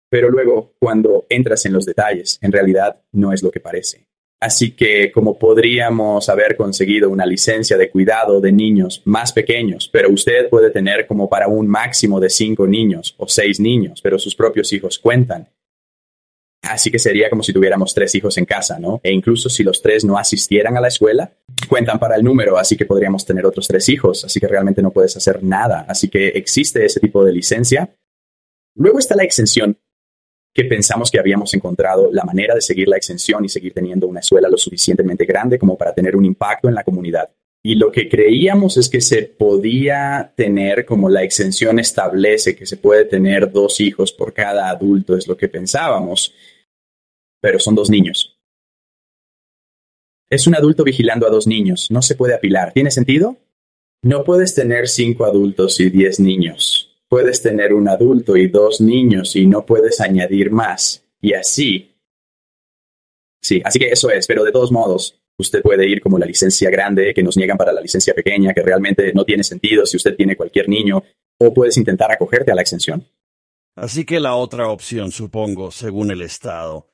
Pero 0.09 0.29
luego, 0.29 0.73
cuando 0.79 1.25
entras 1.29 1.65
en 1.65 1.73
los 1.73 1.85
detalles, 1.85 2.39
en 2.41 2.51
realidad 2.51 3.01
no 3.11 3.33
es 3.33 3.43
lo 3.43 3.51
que 3.51 3.59
parece. 3.59 4.07
Así 4.39 4.71
que 4.71 5.11
como 5.11 5.39
podríamos 5.39 6.29
haber 6.29 6.55
conseguido 6.55 7.09
una 7.09 7.25
licencia 7.25 7.75
de 7.75 7.89
cuidado 7.89 8.39
de 8.39 8.51
niños 8.51 9.01
más 9.05 9.33
pequeños, 9.33 9.89
pero 9.91 10.11
usted 10.11 10.47
puede 10.49 10.69
tener 10.69 11.07
como 11.07 11.27
para 11.27 11.47
un 11.47 11.67
máximo 11.67 12.19
de 12.19 12.29
cinco 12.29 12.67
niños 12.67 13.15
o 13.17 13.27
seis 13.27 13.59
niños, 13.59 13.99
pero 14.01 14.19
sus 14.19 14.35
propios 14.35 14.71
hijos 14.73 14.99
cuentan. 14.99 15.49
Así 16.69 16.91
que 16.91 16.99
sería 16.99 17.29
como 17.29 17.43
si 17.43 17.53
tuviéramos 17.53 17.93
tres 17.93 18.13
hijos 18.15 18.37
en 18.37 18.45
casa, 18.45 18.77
¿no? 18.79 18.99
E 19.03 19.11
incluso 19.11 19.49
si 19.49 19.63
los 19.63 19.81
tres 19.81 20.03
no 20.03 20.17
asistieran 20.17 20.75
a 20.77 20.81
la 20.81 20.89
escuela, 20.89 21.31
cuentan 21.67 21.99
para 21.99 22.15
el 22.15 22.23
número, 22.23 22.57
así 22.57 22.75
que 22.75 22.85
podríamos 22.85 23.25
tener 23.25 23.45
otros 23.45 23.67
tres 23.67 23.87
hijos, 23.89 24.25
así 24.25 24.39
que 24.39 24.47
realmente 24.47 24.81
no 24.81 24.91
puedes 24.91 25.15
hacer 25.15 25.43
nada. 25.43 25.85
Así 25.87 26.09
que 26.09 26.29
existe 26.29 26.85
ese 26.85 26.99
tipo 26.99 27.23
de 27.23 27.33
licencia. 27.33 27.89
Luego 28.75 28.99
está 28.99 29.15
la 29.15 29.23
exención, 29.23 29.77
que 30.53 30.65
pensamos 30.65 31.11
que 31.11 31.19
habíamos 31.19 31.53
encontrado 31.53 32.09
la 32.11 32.23
manera 32.23 32.55
de 32.55 32.61
seguir 32.61 32.87
la 32.87 32.97
exención 32.97 33.45
y 33.45 33.49
seguir 33.49 33.73
teniendo 33.73 34.07
una 34.07 34.21
escuela 34.21 34.49
lo 34.49 34.57
suficientemente 34.57 35.25
grande 35.25 35.59
como 35.59 35.77
para 35.77 35.93
tener 35.93 36.15
un 36.15 36.25
impacto 36.25 36.67
en 36.67 36.75
la 36.75 36.83
comunidad. 36.83 37.29
Y 37.63 37.75
lo 37.75 37.91
que 37.91 38.09
creíamos 38.09 38.77
es 38.77 38.89
que 38.89 39.01
se 39.01 39.23
podía 39.23 40.33
tener, 40.35 40.85
como 40.85 41.09
la 41.09 41.23
exención 41.23 41.79
establece, 41.79 42.55
que 42.55 42.65
se 42.65 42.77
puede 42.77 43.05
tener 43.05 43.51
dos 43.51 43.79
hijos 43.81 44.11
por 44.11 44.33
cada 44.33 44.69
adulto, 44.69 45.15
es 45.15 45.27
lo 45.27 45.37
que 45.37 45.47
pensábamos, 45.47 46.33
pero 47.47 47.59
son 47.59 47.75
dos 47.75 47.89
niños. 47.89 48.37
Es 50.29 50.47
un 50.47 50.55
adulto 50.55 50.83
vigilando 50.83 51.25
a 51.25 51.29
dos 51.29 51.47
niños, 51.47 51.87
no 51.89 52.01
se 52.01 52.15
puede 52.15 52.35
apilar. 52.35 52.73
¿Tiene 52.73 52.91
sentido? 52.91 53.37
No 54.03 54.25
puedes 54.25 54.53
tener 54.53 54.89
cinco 54.89 55.23
adultos 55.23 55.79
y 55.79 55.89
diez 55.89 56.19
niños. 56.19 56.99
Puedes 57.07 57.41
tener 57.41 57.73
un 57.73 57.87
adulto 57.87 58.35
y 58.35 58.49
dos 58.49 58.81
niños 58.81 59.37
y 59.37 59.47
no 59.47 59.65
puedes 59.65 60.01
añadir 60.01 60.51
más. 60.51 61.05
Y 61.21 61.35
así. 61.35 61.95
Sí, 63.41 63.61
así 63.63 63.79
que 63.79 63.91
eso 63.91 64.11
es, 64.11 64.27
pero 64.27 64.43
de 64.43 64.51
todos 64.51 64.73
modos, 64.73 65.17
Usted 65.39 65.61
puede 65.61 65.87
ir 65.87 66.01
como 66.01 66.17
la 66.17 66.25
licencia 66.25 66.67
grande 66.71 67.13
que 67.13 67.21
nos 67.21 67.37
niegan 67.37 67.57
para 67.57 67.71
la 67.71 67.79
licencia 67.79 68.15
pequeña, 68.15 68.55
que 68.55 68.63
realmente 68.63 69.13
no 69.13 69.23
tiene 69.23 69.43
sentido 69.43 69.85
si 69.85 69.95
usted 69.95 70.15
tiene 70.15 70.35
cualquier 70.35 70.67
niño, 70.67 71.03
o 71.37 71.53
puedes 71.53 71.77
intentar 71.77 72.11
acogerte 72.11 72.51
a 72.51 72.55
la 72.55 72.63
exención. 72.63 73.07
Así 73.75 74.03
que 74.03 74.19
la 74.19 74.35
otra 74.35 74.69
opción, 74.69 75.11
supongo, 75.11 75.69
según 75.69 76.09
el 76.09 76.23
Estado, 76.23 76.87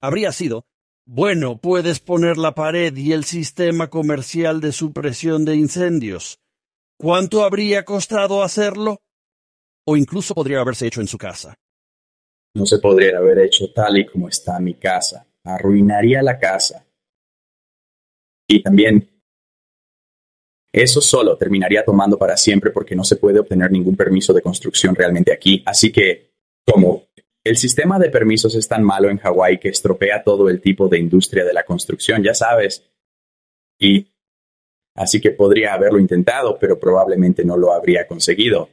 habría 0.00 0.32
sido, 0.32 0.66
bueno, 1.06 1.58
puedes 1.58 2.00
poner 2.00 2.36
la 2.36 2.54
pared 2.54 2.94
y 2.96 3.12
el 3.12 3.24
sistema 3.24 3.88
comercial 3.88 4.60
de 4.60 4.72
supresión 4.72 5.44
de 5.44 5.56
incendios. 5.56 6.38
¿Cuánto 6.98 7.44
habría 7.44 7.84
costado 7.84 8.42
hacerlo? 8.42 9.00
O 9.86 9.96
incluso 9.96 10.34
podría 10.34 10.60
haberse 10.60 10.86
hecho 10.86 11.00
en 11.00 11.06
su 11.06 11.16
casa. 11.16 11.54
No 12.54 12.66
se 12.66 12.78
podría 12.78 13.18
haber 13.18 13.38
hecho 13.38 13.72
tal 13.72 13.98
y 13.98 14.06
como 14.06 14.28
está 14.28 14.58
mi 14.60 14.74
casa. 14.74 15.26
Arruinaría 15.44 16.22
la 16.22 16.38
casa. 16.38 16.84
Y 18.46 18.62
también 18.62 19.08
eso 20.72 21.00
solo 21.00 21.36
terminaría 21.36 21.84
tomando 21.84 22.18
para 22.18 22.36
siempre 22.36 22.70
porque 22.70 22.94
no 22.94 23.04
se 23.04 23.16
puede 23.16 23.38
obtener 23.38 23.70
ningún 23.70 23.96
permiso 23.96 24.32
de 24.32 24.42
construcción 24.42 24.94
realmente 24.94 25.32
aquí. 25.32 25.62
Así 25.64 25.90
que, 25.90 26.32
como 26.66 27.07
el 27.48 27.56
sistema 27.56 27.98
de 27.98 28.10
permisos 28.10 28.54
es 28.54 28.68
tan 28.68 28.82
malo 28.82 29.08
en 29.08 29.18
Hawái 29.18 29.58
que 29.58 29.70
estropea 29.70 30.22
todo 30.22 30.50
el 30.50 30.60
tipo 30.60 30.88
de 30.88 30.98
industria 30.98 31.44
de 31.44 31.54
la 31.54 31.64
construcción, 31.64 32.22
ya 32.22 32.34
sabes. 32.34 32.84
Y 33.78 34.06
así 34.94 35.20
que 35.20 35.30
podría 35.30 35.72
haberlo 35.72 35.98
intentado, 35.98 36.58
pero 36.58 36.78
probablemente 36.78 37.44
no 37.44 37.56
lo 37.56 37.72
habría 37.72 38.06
conseguido. 38.06 38.68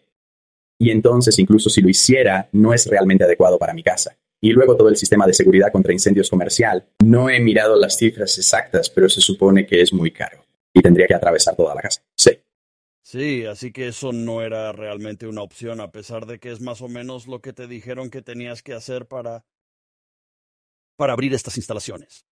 Y 0.78 0.92
entonces, 0.92 1.40
incluso 1.40 1.70
si 1.70 1.82
lo 1.82 1.90
hiciera, 1.90 2.50
no 2.52 2.74
es 2.74 2.86
realmente 2.88 3.24
adecuado 3.24 3.58
para 3.58 3.74
mi 3.74 3.82
casa. 3.82 4.18
Y 4.42 4.52
luego 4.52 4.76
todo 4.76 4.90
el 4.90 4.98
sistema 4.98 5.26
de 5.26 5.34
seguridad 5.34 5.72
contra 5.72 5.94
incendios 5.94 6.30
comercial. 6.30 6.86
No 7.04 7.30
he 7.30 7.40
mirado 7.40 7.78
las 7.78 7.98
cifras 7.98 8.38
exactas, 8.38 8.90
pero 8.90 9.08
se 9.08 9.22
supone 9.22 9.66
que 9.66 9.82
es 9.82 9.94
muy 9.94 10.12
caro. 10.12 10.44
Y 10.74 10.82
tendría 10.82 11.08
que 11.08 11.16
atravesar 11.16 11.56
toda 11.56 11.74
la 11.74 11.82
casa. 11.82 12.02
Sí. 12.18 12.32
Sí, 13.06 13.46
así 13.46 13.72
que 13.72 13.90
eso 13.90 14.12
no 14.14 14.42
era 14.42 14.72
realmente 14.72 15.28
una 15.28 15.44
opción, 15.44 15.80
a 15.80 15.92
pesar 15.92 16.26
de 16.26 16.40
que 16.40 16.52
es 16.52 16.60
más 16.60 16.82
o 16.82 16.88
menos 16.88 17.28
lo 17.28 17.40
que 17.40 17.54
te 17.54 17.68
dijeron 17.68 18.10
que 18.10 18.24
tenías 18.24 18.64
que 18.64 18.74
hacer 18.74 19.06
para. 19.06 19.46
para 20.98 21.14
abrir 21.14 21.32
estas 21.36 21.56
instalaciones. 21.58 22.26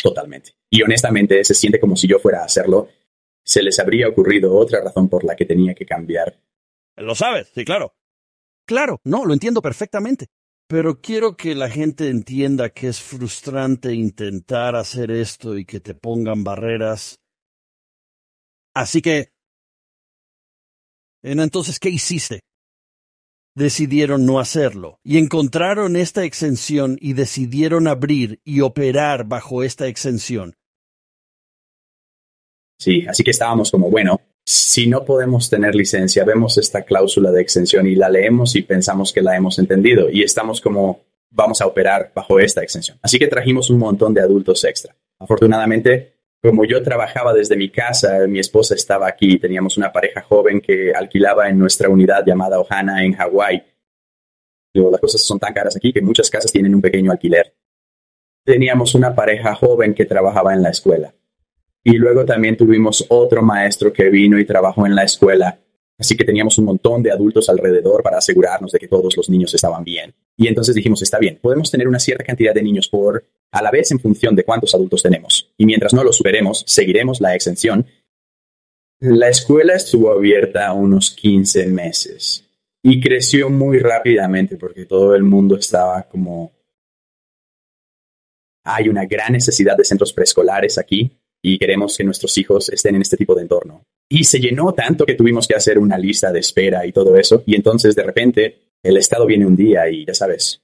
Totalmente. 0.00 0.52
Y 0.70 0.82
honestamente 0.82 1.42
se 1.42 1.54
siente 1.54 1.80
como 1.80 1.96
si 1.96 2.06
yo 2.06 2.20
fuera 2.20 2.42
a 2.42 2.44
hacerlo. 2.44 2.90
Se 3.42 3.60
les 3.60 3.80
habría 3.80 4.06
ocurrido 4.06 4.54
otra 4.54 4.80
razón 4.84 5.08
por 5.08 5.24
la 5.24 5.34
que 5.34 5.46
tenía 5.46 5.74
que 5.74 5.84
cambiar. 5.84 6.40
Lo 6.94 7.16
sabes, 7.16 7.50
sí, 7.52 7.64
claro. 7.64 7.96
Claro, 8.66 9.00
no, 9.02 9.24
lo 9.24 9.34
entiendo 9.34 9.62
perfectamente. 9.62 10.28
Pero 10.68 11.00
quiero 11.00 11.36
que 11.36 11.56
la 11.56 11.68
gente 11.68 12.08
entienda 12.08 12.70
que 12.70 12.86
es 12.86 13.00
frustrante 13.00 13.92
intentar 13.92 14.76
hacer 14.76 15.10
esto 15.10 15.58
y 15.58 15.64
que 15.64 15.80
te 15.80 15.96
pongan 15.96 16.44
barreras. 16.44 17.18
Así 18.74 19.02
que... 19.02 19.33
Entonces, 21.24 21.78
¿qué 21.78 21.88
hiciste? 21.88 22.40
Decidieron 23.56 24.26
no 24.26 24.40
hacerlo 24.40 24.98
y 25.02 25.18
encontraron 25.18 25.96
esta 25.96 26.24
exención 26.24 26.98
y 27.00 27.14
decidieron 27.14 27.86
abrir 27.88 28.40
y 28.44 28.60
operar 28.60 29.24
bajo 29.24 29.62
esta 29.62 29.86
exención. 29.86 30.54
Sí, 32.78 33.06
así 33.08 33.22
que 33.22 33.30
estábamos 33.30 33.70
como, 33.70 33.90
bueno, 33.90 34.20
si 34.44 34.86
no 34.86 35.04
podemos 35.04 35.48
tener 35.48 35.74
licencia, 35.74 36.24
vemos 36.24 36.58
esta 36.58 36.82
cláusula 36.82 37.30
de 37.30 37.40
exención 37.40 37.86
y 37.86 37.94
la 37.94 38.10
leemos 38.10 38.56
y 38.56 38.62
pensamos 38.62 39.12
que 39.12 39.22
la 39.22 39.36
hemos 39.36 39.58
entendido 39.58 40.10
y 40.10 40.22
estamos 40.22 40.60
como 40.60 41.04
vamos 41.30 41.62
a 41.62 41.66
operar 41.66 42.12
bajo 42.14 42.38
esta 42.40 42.62
exención. 42.62 42.98
Así 43.00 43.18
que 43.18 43.28
trajimos 43.28 43.70
un 43.70 43.78
montón 43.78 44.12
de 44.12 44.20
adultos 44.20 44.62
extra. 44.64 44.94
Afortunadamente, 45.18 46.13
como 46.44 46.66
yo 46.66 46.82
trabajaba 46.82 47.32
desde 47.32 47.56
mi 47.56 47.70
casa, 47.70 48.26
mi 48.28 48.38
esposa 48.38 48.74
estaba 48.74 49.08
aquí, 49.08 49.38
teníamos 49.38 49.78
una 49.78 49.90
pareja 49.90 50.20
joven 50.20 50.60
que 50.60 50.92
alquilaba 50.92 51.48
en 51.48 51.58
nuestra 51.58 51.88
unidad 51.88 52.22
llamada 52.26 52.60
Ohana 52.60 53.02
en 53.02 53.14
Hawái. 53.14 53.62
Las 54.74 55.00
cosas 55.00 55.22
son 55.22 55.38
tan 55.38 55.54
caras 55.54 55.74
aquí 55.74 55.90
que 55.90 56.02
muchas 56.02 56.28
casas 56.28 56.52
tienen 56.52 56.74
un 56.74 56.82
pequeño 56.82 57.10
alquiler. 57.10 57.54
Teníamos 58.44 58.94
una 58.94 59.14
pareja 59.14 59.54
joven 59.54 59.94
que 59.94 60.04
trabajaba 60.04 60.52
en 60.52 60.62
la 60.62 60.68
escuela. 60.68 61.14
Y 61.82 61.96
luego 61.96 62.26
también 62.26 62.58
tuvimos 62.58 63.06
otro 63.08 63.40
maestro 63.40 63.90
que 63.90 64.10
vino 64.10 64.38
y 64.38 64.44
trabajó 64.44 64.84
en 64.84 64.94
la 64.94 65.04
escuela. 65.04 65.60
Así 65.98 66.16
que 66.16 66.24
teníamos 66.24 66.58
un 66.58 66.64
montón 66.64 67.02
de 67.02 67.12
adultos 67.12 67.48
alrededor 67.48 68.02
para 68.02 68.18
asegurarnos 68.18 68.72
de 68.72 68.78
que 68.78 68.88
todos 68.88 69.16
los 69.16 69.30
niños 69.30 69.54
estaban 69.54 69.84
bien. 69.84 70.12
Y 70.36 70.48
entonces 70.48 70.74
dijimos, 70.74 71.02
está 71.02 71.18
bien, 71.18 71.38
podemos 71.40 71.70
tener 71.70 71.86
una 71.86 72.00
cierta 72.00 72.24
cantidad 72.24 72.52
de 72.52 72.62
niños 72.62 72.88
por, 72.88 73.24
a 73.52 73.62
la 73.62 73.70
vez 73.70 73.92
en 73.92 74.00
función 74.00 74.34
de 74.34 74.44
cuántos 74.44 74.74
adultos 74.74 75.02
tenemos. 75.02 75.52
Y 75.56 75.66
mientras 75.66 75.94
no 75.94 76.02
lo 76.02 76.12
superemos, 76.12 76.64
seguiremos 76.66 77.20
la 77.20 77.34
exención. 77.34 77.86
La 79.00 79.28
escuela 79.28 79.74
estuvo 79.74 80.10
abierta 80.10 80.72
unos 80.72 81.12
15 81.12 81.66
meses 81.66 82.44
y 82.82 83.00
creció 83.00 83.48
muy 83.48 83.78
rápidamente 83.78 84.56
porque 84.56 84.86
todo 84.86 85.14
el 85.14 85.22
mundo 85.22 85.56
estaba 85.56 86.02
como... 86.02 86.52
Hay 88.66 88.88
una 88.88 89.04
gran 89.04 89.34
necesidad 89.34 89.76
de 89.76 89.84
centros 89.84 90.12
preescolares 90.12 90.78
aquí 90.78 91.12
y 91.46 91.58
queremos 91.58 91.94
que 91.94 92.04
nuestros 92.04 92.38
hijos 92.38 92.70
estén 92.70 92.94
en 92.94 93.02
este 93.02 93.18
tipo 93.18 93.34
de 93.34 93.42
entorno. 93.42 93.84
Y 94.08 94.24
se 94.24 94.40
llenó 94.40 94.72
tanto 94.72 95.04
que 95.04 95.14
tuvimos 95.14 95.46
que 95.46 95.54
hacer 95.54 95.78
una 95.78 95.98
lista 95.98 96.32
de 96.32 96.40
espera 96.40 96.86
y 96.86 96.92
todo 96.92 97.16
eso. 97.16 97.42
Y 97.44 97.54
entonces 97.54 97.94
de 97.94 98.02
repente 98.02 98.62
el 98.82 98.96
Estado 98.96 99.26
viene 99.26 99.44
un 99.44 99.54
día 99.54 99.86
y 99.90 100.06
ya 100.06 100.14
sabes, 100.14 100.62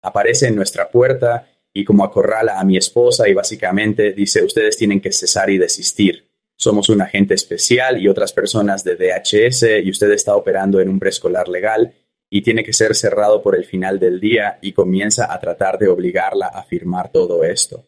aparece 0.00 0.48
en 0.48 0.56
nuestra 0.56 0.90
puerta 0.90 1.46
y 1.74 1.84
como 1.84 2.04
acorrala 2.04 2.58
a 2.58 2.64
mi 2.64 2.78
esposa 2.78 3.28
y 3.28 3.34
básicamente 3.34 4.12
dice, 4.14 4.42
ustedes 4.42 4.78
tienen 4.78 5.02
que 5.02 5.12
cesar 5.12 5.50
y 5.50 5.58
desistir. 5.58 6.26
Somos 6.56 6.88
un 6.88 7.02
agente 7.02 7.34
especial 7.34 8.00
y 8.00 8.08
otras 8.08 8.32
personas 8.32 8.82
de 8.82 8.96
DHS 8.96 9.84
y 9.84 9.90
usted 9.90 10.10
está 10.12 10.36
operando 10.36 10.80
en 10.80 10.88
un 10.88 10.98
preescolar 10.98 11.48
legal 11.48 11.92
y 12.30 12.40
tiene 12.40 12.64
que 12.64 12.72
ser 12.72 12.94
cerrado 12.94 13.42
por 13.42 13.56
el 13.56 13.66
final 13.66 13.98
del 13.98 14.20
día 14.20 14.58
y 14.62 14.72
comienza 14.72 15.30
a 15.30 15.38
tratar 15.38 15.78
de 15.78 15.88
obligarla 15.88 16.46
a 16.46 16.62
firmar 16.62 17.12
todo 17.12 17.44
esto. 17.44 17.84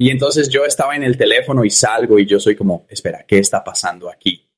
Y 0.00 0.10
entonces 0.10 0.48
yo 0.48 0.64
estaba 0.64 0.94
en 0.94 1.02
el 1.02 1.18
teléfono 1.18 1.64
y 1.64 1.70
salgo 1.70 2.18
y 2.18 2.26
yo 2.26 2.38
soy 2.38 2.54
como, 2.54 2.86
espera, 2.88 3.24
¿qué 3.26 3.38
está 3.38 3.64
pasando 3.64 4.08
aquí? 4.08 4.48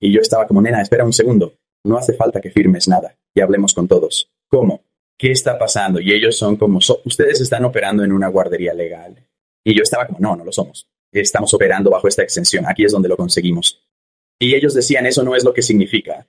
Y 0.00 0.12
yo 0.12 0.20
estaba 0.20 0.46
como, 0.46 0.60
nena, 0.60 0.82
espera 0.82 1.04
un 1.04 1.12
segundo, 1.12 1.54
no 1.84 1.96
hace 1.96 2.14
falta 2.14 2.40
que 2.40 2.50
firmes 2.50 2.88
nada 2.88 3.16
y 3.34 3.40
hablemos 3.40 3.72
con 3.72 3.86
todos. 3.86 4.30
¿Cómo? 4.48 4.84
¿Qué 5.16 5.30
está 5.30 5.58
pasando? 5.58 6.00
Y 6.00 6.12
ellos 6.12 6.36
son 6.36 6.56
como, 6.56 6.78
ustedes 7.04 7.40
están 7.40 7.64
operando 7.64 8.02
en 8.02 8.12
una 8.12 8.28
guardería 8.28 8.74
legal. 8.74 9.16
Y 9.64 9.76
yo 9.76 9.82
estaba 9.82 10.06
como, 10.06 10.18
no, 10.20 10.36
no 10.36 10.44
lo 10.44 10.52
somos. 10.52 10.88
Estamos 11.12 11.52
operando 11.54 11.90
bajo 11.90 12.08
esta 12.08 12.22
extensión. 12.22 12.66
Aquí 12.66 12.84
es 12.84 12.92
donde 12.92 13.08
lo 13.08 13.16
conseguimos. 13.16 13.82
Y 14.40 14.54
ellos 14.54 14.74
decían, 14.74 15.06
eso 15.06 15.22
no 15.22 15.34
es 15.34 15.44
lo 15.44 15.52
que 15.52 15.62
significa. 15.62 16.26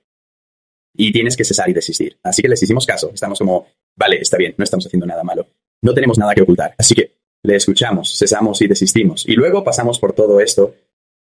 Y 0.94 1.12
tienes 1.12 1.36
que 1.36 1.44
cesar 1.44 1.68
y 1.70 1.72
desistir. 1.72 2.18
Así 2.22 2.42
que 2.42 2.48
les 2.48 2.62
hicimos 2.62 2.86
caso. 2.86 3.10
Estamos 3.12 3.38
como, 3.38 3.66
vale, 3.96 4.18
está 4.18 4.36
bien, 4.36 4.54
no 4.56 4.64
estamos 4.64 4.86
haciendo 4.86 5.06
nada 5.06 5.22
malo. 5.22 5.46
No 5.82 5.94
tenemos 5.94 6.18
nada 6.18 6.34
que 6.34 6.42
ocultar. 6.42 6.74
Así 6.76 6.94
que 6.94 7.19
le 7.42 7.56
escuchamos, 7.56 8.16
cesamos 8.18 8.60
y 8.62 8.68
desistimos. 8.68 9.26
Y 9.28 9.34
luego 9.34 9.64
pasamos 9.64 9.98
por 9.98 10.12
todo 10.12 10.40
esto, 10.40 10.74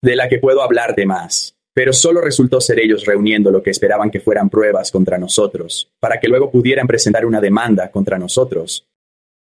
de 0.02 0.16
la 0.16 0.28
que 0.28 0.40
puedo 0.40 0.62
hablar 0.62 0.96
de 0.96 1.06
más. 1.06 1.56
Pero 1.74 1.92
solo 1.92 2.22
resultó 2.22 2.62
ser 2.62 2.80
ellos 2.80 3.06
reuniendo 3.06 3.50
lo 3.50 3.64
que 3.64 3.72
esperaban 3.72 4.12
que 4.12 4.20
fueran 4.20 4.50
pruebas 4.50 4.92
contra 4.92 5.18
nosotros, 5.18 5.92
para 6.00 6.20
que 6.20 6.28
luego 6.28 6.52
pudieran 6.52 6.86
presentar 6.86 7.26
una 7.26 7.42
demanda 7.42 7.90
contra 7.90 8.20
nosotros, 8.20 8.86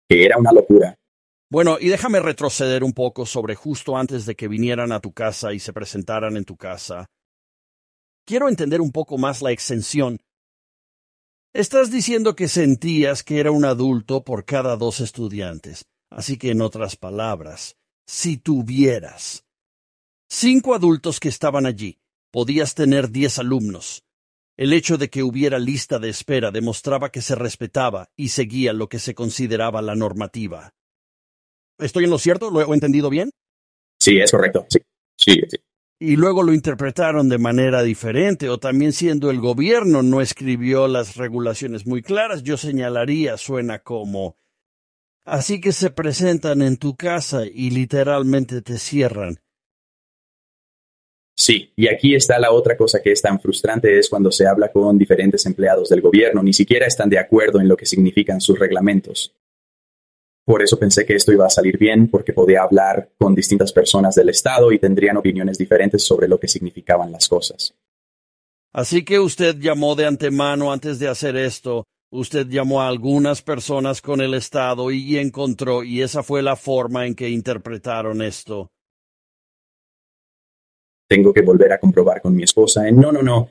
que 0.07 0.25
era 0.25 0.37
una 0.37 0.51
locura. 0.51 0.95
Bueno, 1.49 1.77
y 1.79 1.89
déjame 1.89 2.19
retroceder 2.19 2.83
un 2.83 2.93
poco 2.93 3.25
sobre 3.25 3.55
justo 3.55 3.97
antes 3.97 4.25
de 4.25 4.35
que 4.35 4.47
vinieran 4.47 4.91
a 4.91 4.99
tu 4.99 5.13
casa 5.13 5.53
y 5.53 5.59
se 5.59 5.73
presentaran 5.73 6.37
en 6.37 6.45
tu 6.45 6.57
casa. 6.57 7.07
Quiero 8.25 8.47
entender 8.47 8.81
un 8.81 8.91
poco 8.91 9.17
más 9.17 9.41
la 9.41 9.51
exención 9.51 10.19
Estás 11.53 11.91
diciendo 11.91 12.33
que 12.33 12.47
sentías 12.47 13.23
que 13.23 13.41
era 13.41 13.51
un 13.51 13.65
adulto 13.65 14.23
por 14.23 14.45
cada 14.45 14.77
dos 14.77 15.01
estudiantes. 15.01 15.83
Así 16.11 16.37
que, 16.37 16.51
en 16.51 16.61
otras 16.61 16.95
palabras, 16.95 17.77
si 18.05 18.37
tuvieras 18.37 19.45
cinco 20.29 20.75
adultos 20.75 21.19
que 21.19 21.29
estaban 21.29 21.65
allí, 21.65 21.99
podías 22.29 22.75
tener 22.75 23.09
diez 23.09 23.39
alumnos. 23.39 24.03
El 24.57 24.73
hecho 24.73 24.97
de 24.99 25.09
que 25.09 25.23
hubiera 25.23 25.57
lista 25.57 25.97
de 25.97 26.09
espera 26.09 26.51
demostraba 26.51 27.09
que 27.09 27.21
se 27.23 27.33
respetaba 27.33 28.11
y 28.15 28.29
seguía 28.29 28.73
lo 28.73 28.89
que 28.89 28.99
se 28.99 29.15
consideraba 29.15 29.81
la 29.81 29.95
normativa. 29.95 30.75
¿Estoy 31.79 32.03
en 32.03 32.11
lo 32.11 32.19
cierto? 32.19 32.51
¿Lo 32.51 32.61
he 32.61 32.73
entendido 32.75 33.09
bien? 33.09 33.31
Sí, 33.99 34.19
es 34.19 34.29
correcto. 34.29 34.67
Sí, 34.69 34.79
sí, 35.17 35.41
sí 35.49 35.57
y 36.01 36.15
luego 36.15 36.41
lo 36.41 36.51
interpretaron 36.51 37.29
de 37.29 37.37
manera 37.37 37.83
diferente, 37.83 38.49
o 38.49 38.57
también 38.57 38.91
siendo 38.91 39.29
el 39.29 39.39
gobierno 39.39 40.01
no 40.01 40.19
escribió 40.19 40.87
las 40.87 41.15
regulaciones 41.15 41.85
muy 41.85 42.01
claras, 42.01 42.41
yo 42.41 42.57
señalaría 42.57 43.37
suena 43.37 43.83
como 43.83 44.35
Así 45.23 45.61
que 45.61 45.71
se 45.71 45.91
presentan 45.91 46.61
en 46.61 46.77
tu 46.77 46.95
casa 46.95 47.45
y 47.45 47.69
literalmente 47.69 48.61
te 48.61 48.77
cierran. 48.77 49.39
Sí, 51.35 51.73
y 51.75 51.87
aquí 51.87 52.13
está 52.13 52.37
la 52.39 52.51
otra 52.51 52.75
cosa 52.77 53.01
que 53.01 53.11
es 53.11 53.21
tan 53.21 53.39
frustrante, 53.39 53.97
es 53.97 54.09
cuando 54.09 54.31
se 54.31 54.45
habla 54.45 54.71
con 54.71 54.97
diferentes 54.97 55.45
empleados 55.45 55.89
del 55.89 56.01
gobierno, 56.01 56.43
ni 56.43 56.53
siquiera 56.53 56.85
están 56.85 57.09
de 57.09 57.19
acuerdo 57.19 57.59
en 57.59 57.67
lo 57.67 57.77
que 57.77 57.85
significan 57.85 58.41
sus 58.41 58.59
reglamentos. 58.59 59.33
Por 60.45 60.61
eso 60.61 60.77
pensé 60.77 61.05
que 61.05 61.15
esto 61.15 61.31
iba 61.31 61.45
a 61.45 61.49
salir 61.49 61.77
bien, 61.77 62.09
porque 62.09 62.33
podía 62.33 62.63
hablar 62.63 63.11
con 63.17 63.33
distintas 63.33 63.71
personas 63.71 64.15
del 64.15 64.29
Estado 64.29 64.71
y 64.71 64.79
tendrían 64.79 65.17
opiniones 65.17 65.57
diferentes 65.57 66.03
sobre 66.03 66.27
lo 66.27 66.39
que 66.39 66.47
significaban 66.47 67.11
las 67.11 67.27
cosas. 67.27 67.73
Así 68.73 69.03
que 69.03 69.19
usted 69.19 69.57
llamó 69.57 69.95
de 69.95 70.07
antemano 70.07 70.71
antes 70.71 70.99
de 70.99 71.07
hacer 71.07 71.35
esto, 71.37 71.85
usted 72.11 72.47
llamó 72.47 72.81
a 72.81 72.87
algunas 72.87 73.41
personas 73.41 74.01
con 74.01 74.21
el 74.21 74.35
Estado 74.35 74.91
y 74.91 75.17
encontró, 75.17 75.83
y 75.83 76.01
esa 76.01 76.21
fue 76.21 76.43
la 76.43 76.55
forma 76.55 77.07
en 77.07 77.15
que 77.15 77.29
interpretaron 77.29 78.21
esto. 78.21 78.69
Tengo 81.09 81.33
que 81.33 81.41
volver 81.41 81.73
a 81.73 81.79
comprobar 81.79 82.21
con 82.21 82.35
mi 82.35 82.43
esposa. 82.43 82.89
no, 82.91 83.11
no, 83.11 83.21
no 83.21 83.49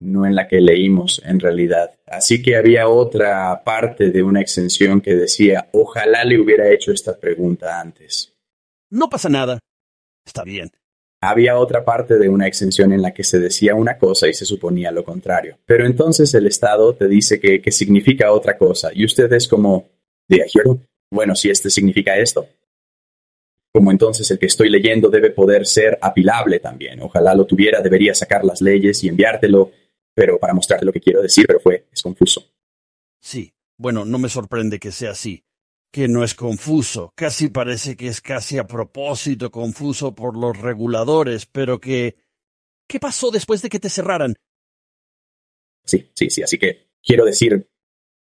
no 0.00 0.26
en 0.26 0.34
la 0.34 0.46
que 0.46 0.60
leímos 0.60 1.22
en 1.24 1.40
realidad. 1.40 1.98
Así 2.06 2.42
que 2.42 2.56
había 2.56 2.88
otra 2.88 3.62
parte 3.64 4.10
de 4.10 4.22
una 4.22 4.40
exención 4.40 5.00
que 5.00 5.14
decía, 5.14 5.68
ojalá 5.72 6.24
le 6.24 6.40
hubiera 6.40 6.70
hecho 6.70 6.92
esta 6.92 7.18
pregunta 7.18 7.80
antes. 7.80 8.34
No 8.90 9.08
pasa 9.08 9.28
nada. 9.28 9.58
Está 10.24 10.44
bien. 10.44 10.70
Había 11.26 11.58
otra 11.58 11.84
parte 11.84 12.18
de 12.18 12.28
una 12.28 12.46
exención 12.46 12.92
en 12.92 13.02
la 13.02 13.12
que 13.12 13.24
se 13.24 13.38
decía 13.38 13.74
una 13.74 13.98
cosa 13.98 14.28
y 14.28 14.34
se 14.34 14.44
suponía 14.44 14.90
lo 14.90 15.04
contrario. 15.04 15.58
Pero 15.66 15.86
entonces 15.86 16.32
el 16.34 16.46
Estado 16.46 16.94
te 16.94 17.08
dice 17.08 17.40
que, 17.40 17.60
que 17.60 17.72
significa 17.72 18.32
otra 18.32 18.56
cosa 18.56 18.90
y 18.94 19.04
usted 19.04 19.32
es 19.32 19.48
como, 19.48 19.88
¿de 20.28 20.42
acuerdo? 20.42 20.80
Bueno, 21.10 21.34
si 21.34 21.50
este 21.50 21.70
significa 21.70 22.16
esto. 22.16 22.46
Como 23.72 23.90
entonces 23.90 24.30
el 24.30 24.38
que 24.38 24.46
estoy 24.46 24.70
leyendo 24.70 25.10
debe 25.10 25.30
poder 25.30 25.66
ser 25.66 25.98
apilable 26.00 26.60
también. 26.60 27.00
Ojalá 27.02 27.34
lo 27.34 27.44
tuviera, 27.44 27.80
debería 27.82 28.14
sacar 28.14 28.44
las 28.44 28.60
leyes 28.60 29.04
y 29.04 29.08
enviártelo 29.08 29.70
pero 30.16 30.38
para 30.38 30.54
mostrarte 30.54 30.86
lo 30.86 30.92
que 30.92 31.00
quiero 31.00 31.20
decir, 31.20 31.46
pero 31.46 31.60
fue, 31.60 31.84
es 31.92 32.02
confuso. 32.02 32.42
Sí, 33.20 33.52
bueno, 33.76 34.06
no 34.06 34.18
me 34.18 34.30
sorprende 34.30 34.78
que 34.78 34.90
sea 34.90 35.10
así, 35.10 35.44
que 35.96 36.08
no 36.08 36.22
es 36.22 36.34
confuso, 36.34 37.10
casi 37.16 37.48
parece 37.48 37.96
que 37.96 38.08
es 38.08 38.20
casi 38.20 38.58
a 38.58 38.66
propósito 38.66 39.50
confuso 39.50 40.14
por 40.14 40.36
los 40.36 40.60
reguladores, 40.60 41.46
pero 41.46 41.80
que... 41.80 42.16
¿Qué 42.86 43.00
pasó 43.00 43.30
después 43.30 43.62
de 43.62 43.70
que 43.70 43.80
te 43.80 43.88
cerraran? 43.88 44.34
Sí, 45.86 46.10
sí, 46.14 46.28
sí, 46.28 46.42
así 46.42 46.58
que 46.58 46.88
quiero 47.02 47.24
decir, 47.24 47.66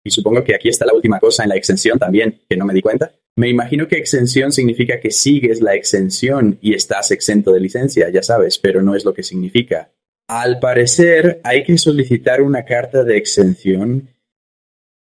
y 0.03 0.11
supongo 0.11 0.43
que 0.43 0.53
aquí 0.53 0.69
está 0.69 0.85
la 0.85 0.93
última 0.93 1.19
cosa 1.19 1.41
en 1.41 1.49
la 1.49 1.55
exención 1.55 1.97
también, 1.97 2.43
que 2.47 2.55
no 2.55 2.65
me 2.65 2.75
di 2.75 2.81
cuenta. 2.83 3.11
Me 3.37 3.49
imagino 3.49 3.87
que 3.87 3.97
exención 3.97 4.51
significa 4.51 4.99
que 4.99 5.09
sigues 5.09 5.59
la 5.59 5.73
exención 5.73 6.59
y 6.61 6.75
estás 6.75 7.09
exento 7.09 7.53
de 7.53 7.59
licencia, 7.59 8.07
ya 8.11 8.21
sabes, 8.21 8.59
pero 8.59 8.83
no 8.83 8.93
es 8.93 9.03
lo 9.03 9.15
que 9.15 9.23
significa. 9.23 9.91
Al 10.27 10.59
parecer, 10.59 11.41
hay 11.43 11.63
que 11.63 11.79
solicitar 11.79 12.43
una 12.43 12.65
carta 12.65 13.03
de 13.03 13.17
exención 13.17 14.09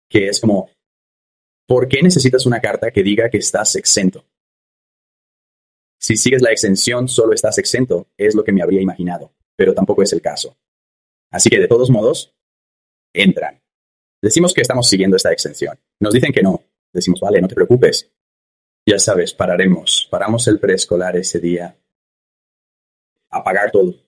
que 0.10 0.28
es 0.28 0.42
como, 0.42 0.70
¿por 1.68 1.88
qué 1.88 2.02
necesitas 2.02 2.46
una 2.46 2.60
carta 2.60 2.92
que 2.92 3.04
diga 3.04 3.30
que 3.30 3.38
estás 3.38 3.76
exento? 3.76 4.26
Si 6.00 6.16
sigues 6.16 6.42
la 6.42 6.52
exención, 6.52 7.08
solo 7.08 7.34
estás 7.34 7.58
exento, 7.58 8.08
es 8.18 8.34
lo 8.36 8.44
que 8.44 8.52
me 8.52 8.62
habría 8.62 8.82
imaginado, 8.82 9.34
pero 9.56 9.74
tampoco 9.74 10.04
es 10.04 10.14
el 10.14 10.22
caso. 10.22 10.56
Así 11.30 11.50
que 11.50 11.60
de 11.60 11.68
todos 11.68 11.90
modos, 11.90 12.34
entran. 13.14 13.62
Decimos 14.22 14.54
que 14.54 14.62
estamos 14.62 14.88
siguiendo 14.88 15.18
esta 15.18 15.32
exención. 15.32 15.78
Nos 16.00 16.14
dicen 16.14 16.32
que 16.32 16.42
no. 16.42 16.64
Decimos, 16.94 17.20
vale, 17.20 17.42
no 17.42 17.48
te 17.48 17.56
preocupes. 17.56 18.10
Ya 18.86 18.98
sabes, 19.00 19.34
pararemos. 19.34 20.08
Paramos 20.10 20.48
el 20.48 20.60
preescolar 20.60 21.18
ese 21.18 21.40
día. 21.40 21.78
Apagar 23.30 23.72
todo 23.72 24.07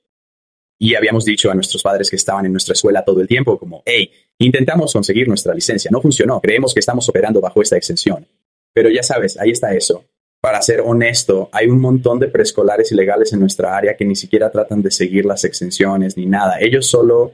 y 0.79 0.95
habíamos 0.95 1.25
dicho 1.25 1.51
a 1.51 1.53
nuestros 1.53 1.83
padres 1.83 2.09
que 2.09 2.15
estaban 2.15 2.45
en 2.45 2.53
nuestra 2.53 2.73
escuela 2.73 3.03
todo 3.03 3.19
el 3.19 3.27
tiempo 3.27 3.59
como, 3.59 3.83
hey, 3.85 4.09
intentamos 4.37 4.93
conseguir 4.93 5.27
nuestra 5.27 5.53
licencia, 5.53 5.91
no 5.91 6.01
funcionó, 6.01 6.39
creemos 6.39 6.73
que 6.73 6.79
estamos 6.79 7.07
operando 7.09 7.41
bajo 7.41 7.61
esta 7.61 7.75
exención. 7.75 8.25
Pero 8.73 8.89
ya 8.89 9.03
sabes, 9.03 9.37
ahí 9.37 9.51
está 9.51 9.73
eso. 9.73 10.05
Para 10.41 10.61
ser 10.61 10.79
honesto, 10.79 11.49
hay 11.51 11.67
un 11.67 11.81
montón 11.81 12.17
de 12.17 12.29
preescolares 12.29 12.93
ilegales 12.93 13.33
en 13.33 13.41
nuestra 13.41 13.75
área 13.75 13.97
que 13.97 14.05
ni 14.05 14.15
siquiera 14.15 14.49
tratan 14.49 14.81
de 14.81 14.89
seguir 14.89 15.25
las 15.25 15.43
exenciones 15.43 16.15
ni 16.15 16.25
nada. 16.25 16.59
Ellos 16.61 16.85
solo, 16.85 17.33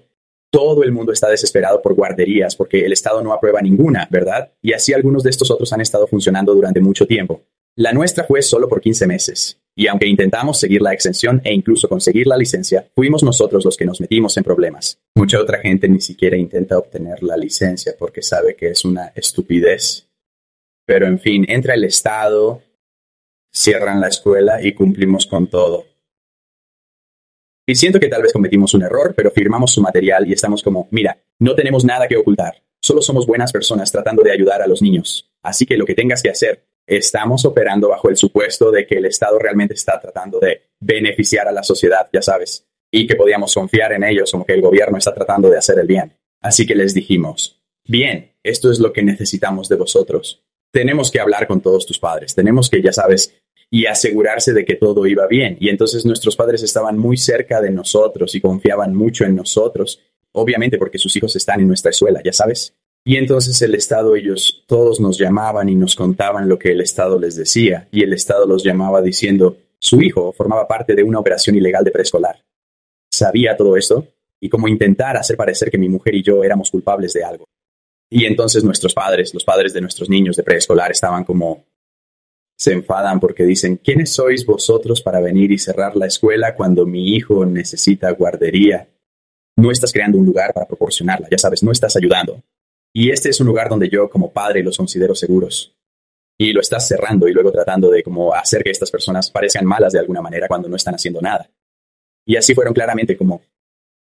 todo 0.49 0.83
el 0.83 0.91
mundo 0.91 1.11
está 1.11 1.29
desesperado 1.29 1.83
por 1.83 1.93
guarderías 1.93 2.55
porque 2.55 2.83
el 2.83 2.93
Estado 2.93 3.21
no 3.21 3.31
aprueba 3.31 3.61
ninguna, 3.61 4.07
¿verdad? 4.09 4.51
Y 4.59 4.73
así 4.73 4.91
algunos 4.91 5.21
de 5.21 5.29
estos 5.29 5.51
otros 5.51 5.71
han 5.71 5.81
estado 5.81 6.07
funcionando 6.07 6.55
durante 6.55 6.79
mucho 6.79 7.05
tiempo. 7.05 7.43
La 7.75 7.93
nuestra 7.93 8.23
fue 8.23 8.41
solo 8.41 8.67
por 8.67 8.81
15 8.81 9.05
meses. 9.05 9.59
Y 9.77 9.87
aunque 9.87 10.07
intentamos 10.07 10.57
seguir 10.57 10.81
la 10.81 10.93
exención 10.93 11.41
e 11.43 11.53
incluso 11.53 11.89
conseguir 11.89 12.27
la 12.27 12.37
licencia, 12.37 12.87
fuimos 12.95 13.23
nosotros 13.23 13.65
los 13.65 13.75
que 13.75 13.85
nos 13.85 13.99
metimos 13.99 14.37
en 14.37 14.43
problemas. 14.43 14.99
Mucha 15.15 15.39
otra 15.39 15.59
gente 15.59 15.89
ni 15.89 15.99
siquiera 15.99 16.37
intenta 16.37 16.77
obtener 16.77 17.21
la 17.21 17.35
licencia 17.35 17.93
porque 17.99 18.21
sabe 18.21 18.55
que 18.55 18.69
es 18.69 18.85
una 18.85 19.11
estupidez. 19.15 20.07
Pero 20.85 21.07
en 21.07 21.19
fin, 21.19 21.45
entra 21.49 21.73
el 21.73 21.83
Estado, 21.83 22.61
cierran 23.53 23.99
la 23.99 24.07
escuela 24.07 24.61
y 24.61 24.73
cumplimos 24.73 25.25
con 25.25 25.47
todo. 25.47 25.85
Y 27.67 27.75
siento 27.75 27.99
que 27.99 28.07
tal 28.07 28.21
vez 28.21 28.31
cometimos 28.31 28.73
un 28.75 28.83
error, 28.83 29.13
pero 29.15 29.31
firmamos 29.31 29.73
su 29.73 29.81
material 29.81 30.27
y 30.29 30.33
estamos 30.33 30.61
como, 30.63 30.87
mira, 30.91 31.17
no 31.39 31.55
tenemos 31.55 31.83
nada 31.83 32.07
que 32.07 32.15
ocultar, 32.15 32.61
solo 32.79 33.01
somos 33.01 33.25
buenas 33.25 33.51
personas 33.51 33.91
tratando 33.91 34.21
de 34.21 34.31
ayudar 34.31 34.61
a 34.61 34.67
los 34.67 34.81
niños. 34.81 35.31
Así 35.41 35.65
que 35.65 35.75
lo 35.75 35.85
que 35.85 35.95
tengas 35.95 36.21
que 36.21 36.29
hacer 36.29 36.63
estamos 36.87 37.45
operando 37.45 37.89
bajo 37.89 38.09
el 38.09 38.17
supuesto 38.17 38.71
de 38.71 38.85
que 38.85 38.95
el 38.95 39.05
Estado 39.05 39.39
realmente 39.39 39.73
está 39.73 39.99
tratando 39.99 40.39
de 40.39 40.63
beneficiar 40.79 41.47
a 41.47 41.51
la 41.51 41.63
sociedad, 41.63 42.07
ya 42.11 42.21
sabes, 42.21 42.67
y 42.91 43.07
que 43.07 43.15
podíamos 43.15 43.53
confiar 43.53 43.93
en 43.93 44.03
ellos 44.03 44.31
como 44.31 44.45
que 44.45 44.53
el 44.53 44.61
gobierno 44.61 44.97
está 44.97 45.13
tratando 45.13 45.49
de 45.49 45.57
hacer 45.57 45.79
el 45.79 45.87
bien. 45.87 46.13
Así 46.41 46.65
que 46.65 46.75
les 46.75 46.93
dijimos, 46.93 47.59
bien, 47.87 48.33
esto 48.43 48.71
es 48.71 48.79
lo 48.79 48.93
que 48.93 49.03
necesitamos 49.03 49.67
de 49.67 49.75
vosotros. 49.75 50.43
Tenemos 50.71 51.11
que 51.11 51.19
hablar 51.19 51.47
con 51.47 51.61
todos 51.61 51.85
tus 51.85 51.99
padres, 51.99 52.35
tenemos 52.35 52.69
que, 52.69 52.81
ya 52.81 52.91
sabes, 52.91 53.33
y 53.69 53.87
asegurarse 53.87 54.53
de 54.53 54.65
que 54.65 54.75
todo 54.75 55.05
iba 55.07 55.25
bien. 55.27 55.57
Y 55.59 55.69
entonces 55.69 56.05
nuestros 56.05 56.35
padres 56.35 56.61
estaban 56.63 56.97
muy 56.97 57.17
cerca 57.17 57.61
de 57.61 57.71
nosotros 57.71 58.35
y 58.35 58.41
confiaban 58.41 58.93
mucho 58.93 59.25
en 59.25 59.35
nosotros, 59.35 60.01
obviamente 60.33 60.77
porque 60.77 60.99
sus 60.99 61.15
hijos 61.15 61.35
están 61.35 61.61
en 61.61 61.67
nuestra 61.67 61.91
escuela, 61.91 62.21
ya 62.23 62.33
sabes. 62.33 62.75
Y 63.07 63.17
entonces 63.17 63.61
el 63.61 63.75
Estado, 63.75 64.15
ellos 64.15 64.63
todos 64.65 64.99
nos 64.99 65.19
llamaban 65.19 65.69
y 65.69 65.75
nos 65.75 65.95
contaban 65.95 66.49
lo 66.49 66.57
que 66.57 66.71
el 66.71 66.81
Estado 66.81 67.19
les 67.19 67.35
decía, 67.35 67.87
y 67.91 68.01
el 68.01 68.13
Estado 68.13 68.47
los 68.47 68.63
llamaba 68.63 69.03
diciendo, 69.03 69.57
su 69.77 70.01
hijo 70.01 70.33
formaba 70.33 70.67
parte 70.67 70.95
de 70.95 71.03
una 71.03 71.19
operación 71.19 71.55
ilegal 71.55 71.83
de 71.83 71.91
preescolar. 71.91 72.43
Sabía 73.11 73.55
todo 73.55 73.77
esto, 73.77 74.07
y 74.41 74.49
como 74.49 74.67
intentar 74.67 75.17
hacer 75.17 75.37
parecer 75.37 75.69
que 75.69 75.77
mi 75.77 75.87
mujer 75.87 76.15
y 76.15 76.23
yo 76.23 76.43
éramos 76.43 76.71
culpables 76.71 77.13
de 77.13 77.23
algo. 77.23 77.45
Y 78.09 78.25
entonces 78.25 78.63
nuestros 78.63 78.95
padres, 78.95 79.35
los 79.35 79.43
padres 79.43 79.71
de 79.73 79.81
nuestros 79.81 80.09
niños 80.09 80.35
de 80.35 80.43
preescolar, 80.43 80.91
estaban 80.91 81.23
como... 81.23 81.63
Se 82.57 82.71
enfadan 82.71 83.19
porque 83.19 83.43
dicen, 83.43 83.77
¿quiénes 83.77 84.13
sois 84.13 84.45
vosotros 84.45 85.01
para 85.01 85.19
venir 85.19 85.51
y 85.51 85.59
cerrar 85.59 85.95
la 85.95 86.07
escuela 86.07 86.55
cuando 86.55 86.85
mi 86.85 87.13
hijo 87.13 87.45
necesita 87.45 88.09
guardería? 88.11 88.87
No 89.57 89.71
estás 89.71 89.91
creando 89.91 90.17
un 90.17 90.25
lugar 90.25 90.53
para 90.53 90.65
proporcionarla, 90.65 91.27
ya 91.29 91.37
sabes, 91.37 91.61
no 91.61 91.71
estás 91.71 91.95
ayudando. 91.97 92.41
Y 92.97 93.11
este 93.11 93.27
es 93.27 93.41
un 93.41 93.47
lugar 93.47 93.67
donde 93.67 93.89
yo 93.89 94.09
como 94.09 94.31
padre 94.31 94.63
los 94.63 94.77
considero 94.77 95.13
seguros. 95.13 95.75
Y 96.37 96.53
lo 96.53 96.61
estás 96.61 96.87
cerrando 96.87 97.27
y 97.27 97.33
luego 97.33 97.51
tratando 97.51 97.89
de 97.89 98.01
como 98.01 98.33
hacer 98.33 98.63
que 98.63 98.69
estas 98.69 98.89
personas 98.89 99.29
parezcan 99.29 99.65
malas 99.65 99.91
de 99.91 99.99
alguna 99.99 100.21
manera 100.21 100.47
cuando 100.47 100.69
no 100.69 100.77
están 100.77 100.95
haciendo 100.95 101.19
nada. 101.19 101.49
Y 102.25 102.37
así 102.37 102.55
fueron 102.55 102.73
claramente 102.73 103.17
como 103.17 103.41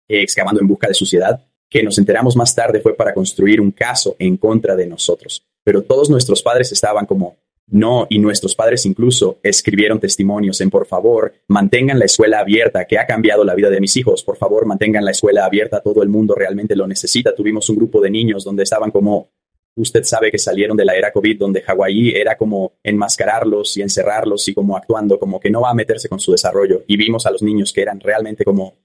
excavando 0.07 0.61
en 0.61 0.67
busca 0.67 0.87
de 0.87 0.93
suciedad, 0.93 1.43
que 1.67 1.81
nos 1.81 1.97
enteramos 1.97 2.35
más 2.35 2.53
tarde 2.53 2.79
fue 2.79 2.95
para 2.95 3.15
construir 3.15 3.59
un 3.59 3.71
caso 3.71 4.15
en 4.19 4.37
contra 4.37 4.75
de 4.75 4.85
nosotros. 4.85 5.43
Pero 5.63 5.81
todos 5.81 6.07
nuestros 6.11 6.43
padres 6.43 6.71
estaban 6.71 7.07
como, 7.07 7.35
No, 7.69 8.07
y 8.09 8.19
nuestros 8.19 8.55
padres 8.55 8.85
incluso 8.85 9.39
escribieron 9.43 9.99
testimonios 9.99 10.61
en 10.61 10.69
por 10.69 10.85
favor, 10.85 11.33
mantengan 11.49 11.99
la 11.99 12.05
escuela 12.05 12.39
abierta, 12.39 12.85
que 12.85 12.97
ha 12.97 13.05
cambiado 13.05 13.43
la 13.43 13.55
vida 13.55 13.69
de 13.69 13.81
mis 13.81 13.97
hijos, 13.97 14.23
por 14.23 14.37
favor, 14.37 14.65
mantengan 14.65 15.03
la 15.03 15.11
escuela 15.11 15.45
abierta, 15.45 15.81
todo 15.81 16.01
el 16.01 16.07
mundo 16.07 16.33
realmente 16.33 16.77
lo 16.77 16.87
necesita. 16.87 17.35
Tuvimos 17.35 17.69
un 17.69 17.75
grupo 17.75 17.99
de 17.99 18.09
niños 18.09 18.45
donde 18.45 18.63
estaban 18.63 18.89
como, 18.89 19.31
usted 19.75 20.03
sabe 20.05 20.31
que 20.31 20.37
salieron 20.37 20.77
de 20.77 20.85
la 20.85 20.95
era 20.95 21.11
COVID, 21.11 21.37
donde 21.37 21.61
Hawái 21.61 22.11
era 22.15 22.37
como 22.37 22.77
enmascararlos 22.83 23.75
y 23.75 23.81
encerrarlos 23.81 24.47
y 24.47 24.53
como 24.53 24.77
actuando 24.77 25.19
como 25.19 25.37
que 25.37 25.49
no 25.49 25.61
va 25.61 25.71
a 25.71 25.75
meterse 25.75 26.07
con 26.07 26.21
su 26.21 26.31
desarrollo. 26.31 26.83
Y 26.87 26.95
vimos 26.95 27.25
a 27.25 27.31
los 27.31 27.41
niños 27.41 27.73
que 27.73 27.81
eran 27.81 27.99
realmente 27.99 28.45
como 28.45 28.75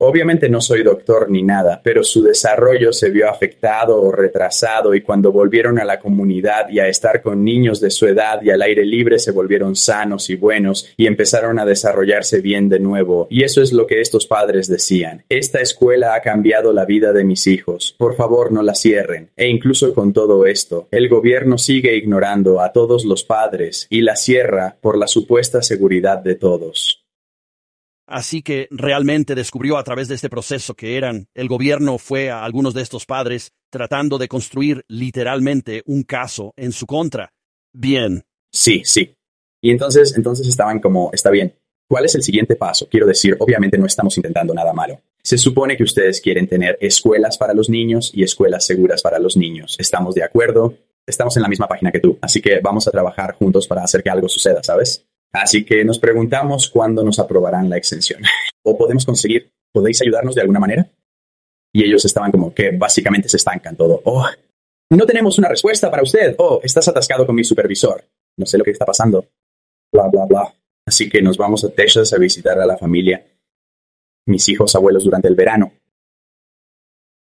Obviamente 0.00 0.48
no 0.48 0.60
soy 0.60 0.84
doctor 0.84 1.28
ni 1.28 1.42
nada, 1.42 1.80
pero 1.82 2.04
su 2.04 2.22
desarrollo 2.22 2.92
se 2.92 3.10
vio 3.10 3.28
afectado 3.28 4.00
o 4.00 4.12
retrasado 4.12 4.94
y 4.94 5.00
cuando 5.00 5.32
volvieron 5.32 5.80
a 5.80 5.84
la 5.84 5.98
comunidad 5.98 6.68
y 6.70 6.78
a 6.78 6.86
estar 6.86 7.20
con 7.20 7.42
niños 7.42 7.80
de 7.80 7.90
su 7.90 8.06
edad 8.06 8.40
y 8.40 8.50
al 8.50 8.62
aire 8.62 8.84
libre 8.84 9.18
se 9.18 9.32
volvieron 9.32 9.74
sanos 9.74 10.30
y 10.30 10.36
buenos 10.36 10.88
y 10.96 11.08
empezaron 11.08 11.58
a 11.58 11.64
desarrollarse 11.64 12.40
bien 12.40 12.68
de 12.68 12.78
nuevo. 12.78 13.26
Y 13.28 13.42
eso 13.42 13.60
es 13.60 13.72
lo 13.72 13.88
que 13.88 14.00
estos 14.00 14.28
padres 14.28 14.68
decían. 14.68 15.24
Esta 15.28 15.60
escuela 15.60 16.14
ha 16.14 16.20
cambiado 16.20 16.72
la 16.72 16.84
vida 16.84 17.12
de 17.12 17.24
mis 17.24 17.48
hijos. 17.48 17.96
Por 17.98 18.14
favor 18.14 18.52
no 18.52 18.62
la 18.62 18.76
cierren. 18.76 19.30
E 19.36 19.48
incluso 19.48 19.94
con 19.94 20.12
todo 20.12 20.46
esto, 20.46 20.86
el 20.92 21.08
gobierno 21.08 21.58
sigue 21.58 21.96
ignorando 21.96 22.60
a 22.60 22.70
todos 22.72 23.04
los 23.04 23.24
padres 23.24 23.88
y 23.90 24.02
la 24.02 24.14
cierra 24.14 24.76
por 24.80 24.96
la 24.96 25.08
supuesta 25.08 25.60
seguridad 25.60 26.18
de 26.18 26.36
todos. 26.36 26.97
Así 28.08 28.42
que 28.42 28.68
realmente 28.70 29.34
descubrió 29.34 29.76
a 29.76 29.84
través 29.84 30.08
de 30.08 30.14
este 30.14 30.30
proceso 30.30 30.74
que 30.74 30.96
eran, 30.96 31.28
el 31.34 31.46
gobierno 31.46 31.98
fue 31.98 32.30
a 32.30 32.42
algunos 32.42 32.72
de 32.72 32.80
estos 32.80 33.04
padres 33.04 33.52
tratando 33.70 34.16
de 34.16 34.28
construir 34.28 34.82
literalmente 34.88 35.82
un 35.84 36.04
caso 36.04 36.54
en 36.56 36.72
su 36.72 36.86
contra. 36.86 37.34
Bien. 37.70 38.24
Sí, 38.50 38.80
sí. 38.84 39.14
Y 39.60 39.70
entonces, 39.70 40.16
entonces 40.16 40.48
estaban 40.48 40.80
como, 40.80 41.10
está 41.12 41.30
bien. 41.30 41.54
¿Cuál 41.86 42.06
es 42.06 42.14
el 42.14 42.22
siguiente 42.22 42.56
paso? 42.56 42.88
Quiero 42.88 43.06
decir, 43.06 43.36
obviamente 43.40 43.76
no 43.76 43.84
estamos 43.84 44.16
intentando 44.16 44.54
nada 44.54 44.72
malo. 44.72 45.00
Se 45.22 45.36
supone 45.36 45.76
que 45.76 45.84
ustedes 45.84 46.22
quieren 46.22 46.48
tener 46.48 46.78
escuelas 46.80 47.36
para 47.36 47.52
los 47.52 47.68
niños 47.68 48.10
y 48.14 48.22
escuelas 48.22 48.64
seguras 48.64 49.02
para 49.02 49.18
los 49.18 49.36
niños. 49.36 49.76
¿Estamos 49.78 50.14
de 50.14 50.22
acuerdo? 50.22 50.74
Estamos 51.06 51.36
en 51.36 51.42
la 51.42 51.48
misma 51.48 51.68
página 51.68 51.90
que 51.90 52.00
tú, 52.00 52.18
así 52.22 52.40
que 52.40 52.60
vamos 52.62 52.88
a 52.88 52.90
trabajar 52.90 53.34
juntos 53.34 53.66
para 53.66 53.82
hacer 53.82 54.02
que 54.02 54.10
algo 54.10 54.28
suceda, 54.28 54.62
¿sabes? 54.62 55.06
Así 55.32 55.64
que 55.64 55.84
nos 55.84 55.98
preguntamos 55.98 56.70
cuándo 56.70 57.02
nos 57.02 57.18
aprobarán 57.18 57.68
la 57.68 57.76
exención. 57.76 58.22
¿O 58.62 58.76
podemos 58.76 59.04
conseguir? 59.04 59.52
¿Podéis 59.72 60.00
ayudarnos 60.02 60.34
de 60.34 60.40
alguna 60.40 60.60
manera? 60.60 60.90
Y 61.72 61.84
ellos 61.84 62.04
estaban 62.04 62.30
como 62.30 62.54
que 62.54 62.70
básicamente 62.70 63.28
se 63.28 63.36
estancan 63.36 63.76
todo. 63.76 64.00
Oh, 64.04 64.26
no 64.90 65.06
tenemos 65.06 65.38
una 65.38 65.48
respuesta 65.48 65.90
para 65.90 66.02
usted. 66.02 66.34
Oh, 66.38 66.60
estás 66.62 66.88
atascado 66.88 67.26
con 67.26 67.34
mi 67.34 67.44
supervisor. 67.44 68.04
No 68.38 68.46
sé 68.46 68.56
lo 68.56 68.64
que 68.64 68.70
está 68.70 68.86
pasando. 68.86 69.26
Bla, 69.92 70.08
bla, 70.08 70.24
bla. 70.24 70.54
Así 70.86 71.10
que 71.10 71.20
nos 71.20 71.36
vamos 71.36 71.64
a 71.64 71.68
Texas 71.68 72.12
a 72.14 72.18
visitar 72.18 72.58
a 72.58 72.64
la 72.64 72.78
familia, 72.78 73.22
mis 74.26 74.48
hijos, 74.48 74.74
abuelos 74.74 75.04
durante 75.04 75.28
el 75.28 75.34
verano. 75.34 75.72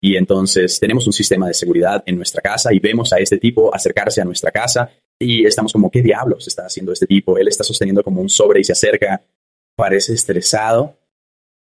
Y 0.01 0.17
entonces 0.17 0.77
tenemos 0.81 1.07
un 1.07 1.13
sistema 1.13 1.47
de 1.47 1.53
seguridad 1.53 2.03
en 2.05 2.17
nuestra 2.17 2.41
casa 2.41 2.73
y 2.73 2.79
vemos 2.79 3.13
a 3.13 3.19
este 3.19 3.37
tipo 3.37 3.73
acercarse 3.73 4.19
a 4.19 4.25
nuestra 4.25 4.51
casa 4.51 4.91
y 5.23 5.45
estamos 5.45 5.71
como, 5.71 5.89
¿qué 5.89 6.01
diablos 6.01 6.47
está 6.47 6.65
haciendo 6.65 6.91
este 6.91 7.07
tipo? 7.07 7.38
Él 7.38 7.47
está 7.47 7.63
sosteniendo 7.63 8.03
como 8.03 8.21
un 8.21 8.29
sobre 8.29 8.59
y 8.59 8.63
se 8.63 8.73
acerca, 8.73 9.21
parece 9.75 10.13
estresado. 10.13 10.97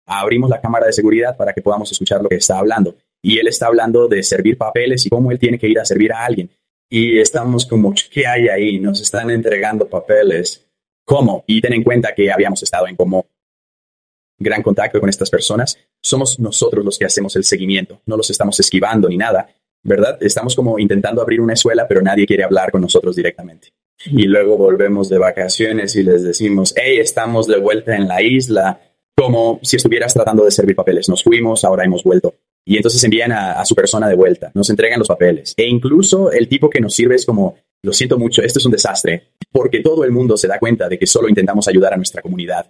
Abrimos 0.06 0.50
la 0.50 0.60
cámara 0.60 0.86
de 0.86 0.92
seguridad 0.92 1.36
para 1.36 1.52
que 1.52 1.62
podamos 1.62 1.90
escuchar 1.90 2.22
lo 2.22 2.28
que 2.28 2.36
está 2.36 2.58
hablando. 2.58 2.96
Y 3.22 3.38
él 3.38 3.48
está 3.48 3.66
hablando 3.66 4.08
de 4.08 4.22
servir 4.22 4.56
papeles 4.56 5.04
y 5.06 5.10
cómo 5.10 5.32
él 5.32 5.38
tiene 5.38 5.58
que 5.58 5.68
ir 5.68 5.78
a 5.78 5.84
servir 5.84 6.12
a 6.12 6.24
alguien. 6.24 6.50
Y 6.88 7.18
estamos 7.18 7.66
como, 7.66 7.92
¿qué 8.10 8.26
hay 8.26 8.48
ahí? 8.48 8.78
Nos 8.78 9.00
están 9.00 9.30
entregando 9.30 9.88
papeles. 9.88 10.64
¿Cómo? 11.04 11.44
Y 11.46 11.60
ten 11.60 11.72
en 11.72 11.82
cuenta 11.82 12.14
que 12.14 12.30
habíamos 12.30 12.62
estado 12.62 12.86
en 12.86 12.96
como 12.96 13.26
gran 14.38 14.62
contacto 14.62 15.00
con 15.00 15.08
estas 15.08 15.30
personas. 15.30 15.78
Somos 16.02 16.38
nosotros 16.38 16.84
los 16.84 16.98
que 16.98 17.06
hacemos 17.06 17.34
el 17.36 17.44
seguimiento. 17.44 18.00
No 18.06 18.16
los 18.16 18.30
estamos 18.30 18.60
esquivando 18.60 19.08
ni 19.08 19.16
nada. 19.16 19.48
¿Verdad? 19.86 20.18
Estamos 20.20 20.54
como 20.54 20.78
intentando 20.78 21.22
abrir 21.22 21.40
una 21.40 21.54
escuela, 21.54 21.86
pero 21.88 22.02
nadie 22.02 22.26
quiere 22.26 22.44
hablar 22.44 22.70
con 22.70 22.82
nosotros 22.82 23.16
directamente. 23.16 23.68
Y 24.04 24.24
luego 24.24 24.56
volvemos 24.56 25.08
de 25.08 25.18
vacaciones 25.18 25.96
y 25.96 26.02
les 26.02 26.22
decimos, 26.22 26.74
hey, 26.76 26.98
estamos 26.98 27.46
de 27.46 27.58
vuelta 27.58 27.96
en 27.96 28.06
la 28.08 28.20
isla, 28.20 28.80
como 29.16 29.58
si 29.62 29.76
estuvieras 29.76 30.12
tratando 30.12 30.44
de 30.44 30.50
servir 30.50 30.76
papeles. 30.76 31.08
Nos 31.08 31.22
fuimos, 31.22 31.64
ahora 31.64 31.84
hemos 31.84 32.02
vuelto. 32.02 32.34
Y 32.64 32.76
entonces 32.76 33.02
envían 33.04 33.32
a, 33.32 33.52
a, 33.52 33.64
su 33.64 33.74
persona 33.74 34.08
de 34.08 34.16
vuelta, 34.16 34.50
nos 34.54 34.68
entregan 34.70 34.98
los 34.98 35.08
papeles. 35.08 35.54
E 35.56 35.66
incluso 35.66 36.32
el 36.32 36.48
tipo 36.48 36.68
que 36.68 36.80
nos 36.80 36.94
sirve 36.94 37.14
es 37.14 37.24
como, 37.24 37.56
lo 37.82 37.92
siento 37.92 38.18
mucho, 38.18 38.42
esto 38.42 38.58
es 38.58 38.66
un 38.66 38.72
desastre, 38.72 39.28
porque 39.52 39.80
todo 39.80 40.04
el 40.04 40.10
mundo 40.10 40.36
se 40.36 40.48
da 40.48 40.58
cuenta 40.58 40.88
de 40.88 40.98
que 40.98 41.06
solo 41.06 41.28
intentamos 41.28 41.68
ayudar 41.68 41.94
a 41.94 41.96
nuestra 41.96 42.20
comunidad 42.20 42.66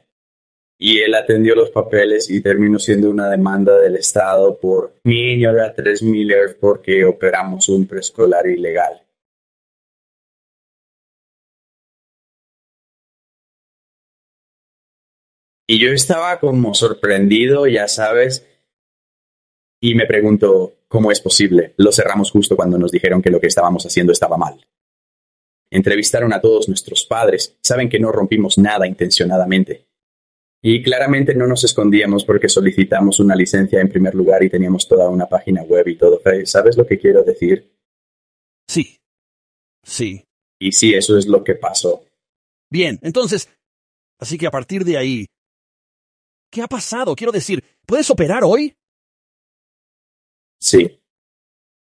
y 0.79 1.01
él 1.01 1.15
atendió 1.15 1.55
los 1.55 1.71
papeles 1.71 2.31
y 2.31 2.43
terminó 2.43 2.79
siendo 2.79 3.11
una 3.11 3.31
demanda 3.31 3.79
del 3.79 3.97
Estado 3.97 4.59
por 4.59 4.95
niños 5.05 5.57
a 5.59 5.73
3 5.75 6.03
Miller 6.03 6.59
porque 6.61 7.05
operamos 7.05 7.69
un 7.69 7.87
preescolar 7.87 8.47
ilegal. 8.47 9.03
Y 15.69 15.81
yo 15.81 15.91
estaba 15.91 16.39
como 16.39 16.75
sorprendido, 16.75 17.67
ya 17.67 17.89
sabes, 17.89 18.47
y 19.81 19.95
me 19.95 20.07
pregunto, 20.07 20.75
¿cómo 20.87 21.11
es 21.11 21.21
posible? 21.21 21.75
Lo 21.77 21.91
cerramos 21.91 22.31
justo 22.31 22.55
cuando 22.55 22.79
nos 22.79 22.93
dijeron 22.93 23.21
que 23.21 23.31
lo 23.31 23.41
que 23.41 23.49
estábamos 23.49 23.85
haciendo 23.85 24.13
estaba 24.13 24.37
mal. 24.37 24.65
Entrevistaron 25.71 26.33
a 26.33 26.41
todos 26.41 26.69
nuestros 26.69 27.05
padres, 27.05 27.57
saben 27.61 27.89
que 27.89 27.99
no 27.99 28.13
rompimos 28.13 28.59
nada 28.59 28.87
intencionadamente. 28.87 29.87
Y 30.69 30.83
claramente 30.83 31.33
no 31.33 31.47
nos 31.47 31.63
escondíamos 31.63 32.25
porque 32.25 32.49
solicitamos 32.49 33.21
una 33.21 33.37
licencia 33.37 33.81
en 33.81 33.89
primer 33.89 34.17
lugar 34.17 34.43
y 34.43 34.51
teníamos 34.51 34.89
toda 34.89 35.09
una 35.09 35.27
página 35.27 35.63
web 35.63 35.87
y 35.87 35.97
todo. 35.97 36.21
¿Sabes 36.45 36.77
lo 36.77 36.85
que 36.85 36.99
quiero 36.99 37.23
decir? 37.23 37.73
Sí. 38.67 38.99
Sí. 39.85 40.27
Y 40.59 40.73
sí, 40.73 40.93
eso 40.93 41.17
es 41.17 41.29
lo 41.29 41.45
que 41.45 41.55
pasó. 41.55 42.03
Bien, 42.69 42.99
entonces, 43.03 43.49
así 44.19 44.37
que 44.39 44.49
a 44.49 44.51
partir 44.51 44.85
de 44.85 44.99
ahí, 44.99 45.27
¿qué 46.51 46.63
ha 46.63 46.67
pasado? 46.67 47.15
Quiero 47.15 47.31
decir, 47.31 47.63
¿puedes 47.87 48.11
operar 48.11 48.43
hoy? 48.43 48.75
Sí. 50.61 51.01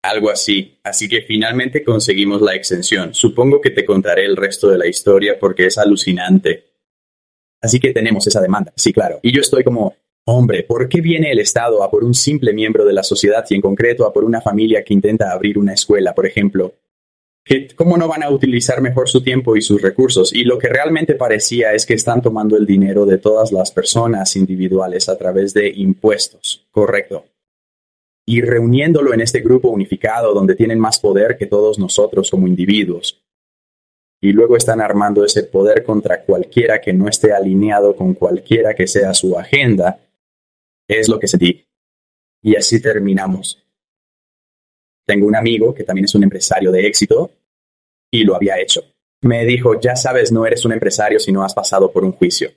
Algo 0.02 0.30
así. 0.30 0.78
Así 0.82 1.10
que 1.10 1.20
finalmente 1.20 1.84
conseguimos 1.84 2.40
la 2.40 2.54
exención. 2.54 3.12
Supongo 3.12 3.60
que 3.60 3.68
te 3.68 3.84
contaré 3.84 4.24
el 4.24 4.34
resto 4.34 4.70
de 4.70 4.78
la 4.78 4.86
historia 4.86 5.38
porque 5.38 5.66
es 5.66 5.76
alucinante. 5.76 6.71
Así 7.62 7.78
que 7.78 7.92
tenemos 7.92 8.26
esa 8.26 8.40
demanda, 8.40 8.72
sí, 8.76 8.92
claro. 8.92 9.20
Y 9.22 9.32
yo 9.32 9.40
estoy 9.40 9.62
como, 9.62 9.94
hombre, 10.26 10.64
¿por 10.64 10.88
qué 10.88 11.00
viene 11.00 11.30
el 11.30 11.38
Estado 11.38 11.84
a 11.84 11.90
por 11.90 12.02
un 12.02 12.12
simple 12.12 12.52
miembro 12.52 12.84
de 12.84 12.92
la 12.92 13.04
sociedad 13.04 13.44
y 13.48 13.54
en 13.54 13.60
concreto 13.60 14.04
a 14.04 14.12
por 14.12 14.24
una 14.24 14.40
familia 14.40 14.82
que 14.82 14.94
intenta 14.94 15.32
abrir 15.32 15.58
una 15.58 15.72
escuela, 15.72 16.12
por 16.12 16.26
ejemplo? 16.26 16.74
¿Cómo 17.76 17.96
no 17.96 18.06
van 18.06 18.22
a 18.22 18.30
utilizar 18.30 18.80
mejor 18.80 19.08
su 19.08 19.22
tiempo 19.22 19.56
y 19.56 19.62
sus 19.62 19.80
recursos? 19.80 20.32
Y 20.32 20.44
lo 20.44 20.58
que 20.58 20.68
realmente 20.68 21.14
parecía 21.14 21.72
es 21.72 21.86
que 21.86 21.94
están 21.94 22.22
tomando 22.22 22.56
el 22.56 22.66
dinero 22.66 23.04
de 23.04 23.18
todas 23.18 23.50
las 23.52 23.70
personas 23.72 24.36
individuales 24.36 25.08
a 25.08 25.18
través 25.18 25.52
de 25.54 25.68
impuestos, 25.68 26.66
correcto. 26.70 27.26
Y 28.24 28.40
reuniéndolo 28.42 29.12
en 29.12 29.20
este 29.20 29.40
grupo 29.40 29.68
unificado 29.68 30.34
donde 30.34 30.54
tienen 30.54 30.78
más 30.78 31.00
poder 31.00 31.36
que 31.36 31.46
todos 31.46 31.80
nosotros 31.80 32.30
como 32.30 32.46
individuos 32.46 33.21
y 34.24 34.32
luego 34.32 34.56
están 34.56 34.80
armando 34.80 35.24
ese 35.24 35.42
poder 35.42 35.82
contra 35.82 36.22
cualquiera 36.22 36.80
que 36.80 36.92
no 36.92 37.08
esté 37.08 37.32
alineado 37.32 37.96
con 37.96 38.14
cualquiera 38.14 38.72
que 38.72 38.86
sea 38.86 39.12
su 39.14 39.36
agenda, 39.36 39.98
es 40.88 41.08
lo 41.08 41.18
que 41.18 41.26
sentí. 41.26 41.66
Y 42.40 42.54
así 42.54 42.80
terminamos. 42.80 43.60
Tengo 45.04 45.26
un 45.26 45.34
amigo 45.34 45.74
que 45.74 45.82
también 45.82 46.04
es 46.04 46.14
un 46.14 46.22
empresario 46.22 46.70
de 46.70 46.86
éxito 46.86 47.32
y 48.12 48.22
lo 48.22 48.36
había 48.36 48.60
hecho. 48.60 48.84
Me 49.22 49.44
dijo, 49.44 49.80
ya 49.80 49.96
sabes, 49.96 50.30
no 50.30 50.46
eres 50.46 50.64
un 50.64 50.72
empresario 50.72 51.18
si 51.18 51.32
no 51.32 51.42
has 51.42 51.52
pasado 51.52 51.90
por 51.90 52.04
un 52.04 52.12
juicio. 52.12 52.52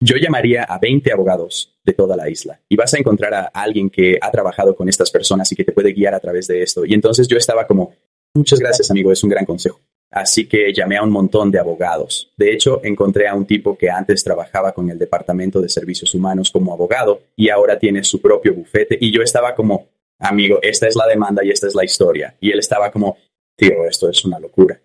Yo 0.00 0.16
llamaría 0.18 0.62
a 0.62 0.78
20 0.78 1.12
abogados 1.12 1.80
de 1.82 1.94
toda 1.94 2.16
la 2.16 2.30
isla 2.30 2.60
y 2.68 2.76
vas 2.76 2.94
a 2.94 2.98
encontrar 2.98 3.34
a 3.34 3.46
alguien 3.46 3.90
que 3.90 4.18
ha 4.20 4.30
trabajado 4.30 4.76
con 4.76 4.88
estas 4.88 5.10
personas 5.10 5.50
y 5.50 5.56
que 5.56 5.64
te 5.64 5.72
puede 5.72 5.92
guiar 5.92 6.14
a 6.14 6.20
través 6.20 6.46
de 6.46 6.62
esto. 6.62 6.84
Y 6.84 6.94
entonces 6.94 7.26
yo 7.26 7.36
estaba 7.36 7.66
como, 7.66 7.92
muchas 8.34 8.60
gracias 8.60 8.88
amigo, 8.92 9.10
es 9.10 9.24
un 9.24 9.30
gran 9.30 9.44
consejo. 9.44 9.80
Así 10.10 10.48
que 10.48 10.72
llamé 10.72 10.96
a 10.96 11.02
un 11.02 11.10
montón 11.10 11.50
de 11.50 11.58
abogados. 11.58 12.32
De 12.36 12.52
hecho, 12.52 12.80
encontré 12.84 13.28
a 13.28 13.34
un 13.34 13.46
tipo 13.46 13.76
que 13.76 13.90
antes 13.90 14.22
trabajaba 14.22 14.72
con 14.72 14.88
el 14.90 14.98
Departamento 14.98 15.60
de 15.60 15.68
Servicios 15.68 16.14
Humanos 16.14 16.50
como 16.50 16.72
abogado 16.72 17.22
y 17.34 17.48
ahora 17.48 17.78
tiene 17.78 18.04
su 18.04 18.20
propio 18.20 18.54
bufete. 18.54 18.96
Y 19.00 19.12
yo 19.12 19.22
estaba 19.22 19.54
como, 19.54 19.88
amigo, 20.18 20.58
esta 20.62 20.86
es 20.86 20.96
la 20.96 21.06
demanda 21.06 21.44
y 21.44 21.50
esta 21.50 21.66
es 21.66 21.74
la 21.74 21.84
historia. 21.84 22.36
Y 22.40 22.50
él 22.50 22.60
estaba 22.60 22.90
como, 22.90 23.18
tío, 23.56 23.84
esto 23.86 24.08
es 24.08 24.24
una 24.24 24.38
locura. 24.38 24.80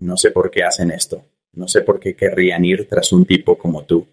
No 0.00 0.16
sé 0.16 0.30
por 0.30 0.50
qué 0.50 0.62
hacen 0.62 0.90
esto. 0.90 1.24
No 1.54 1.66
sé 1.66 1.80
por 1.80 1.98
qué 1.98 2.14
querrían 2.14 2.64
ir 2.64 2.86
tras 2.86 3.12
un 3.12 3.24
tipo 3.24 3.56
como 3.56 3.84
tú. 3.84 4.06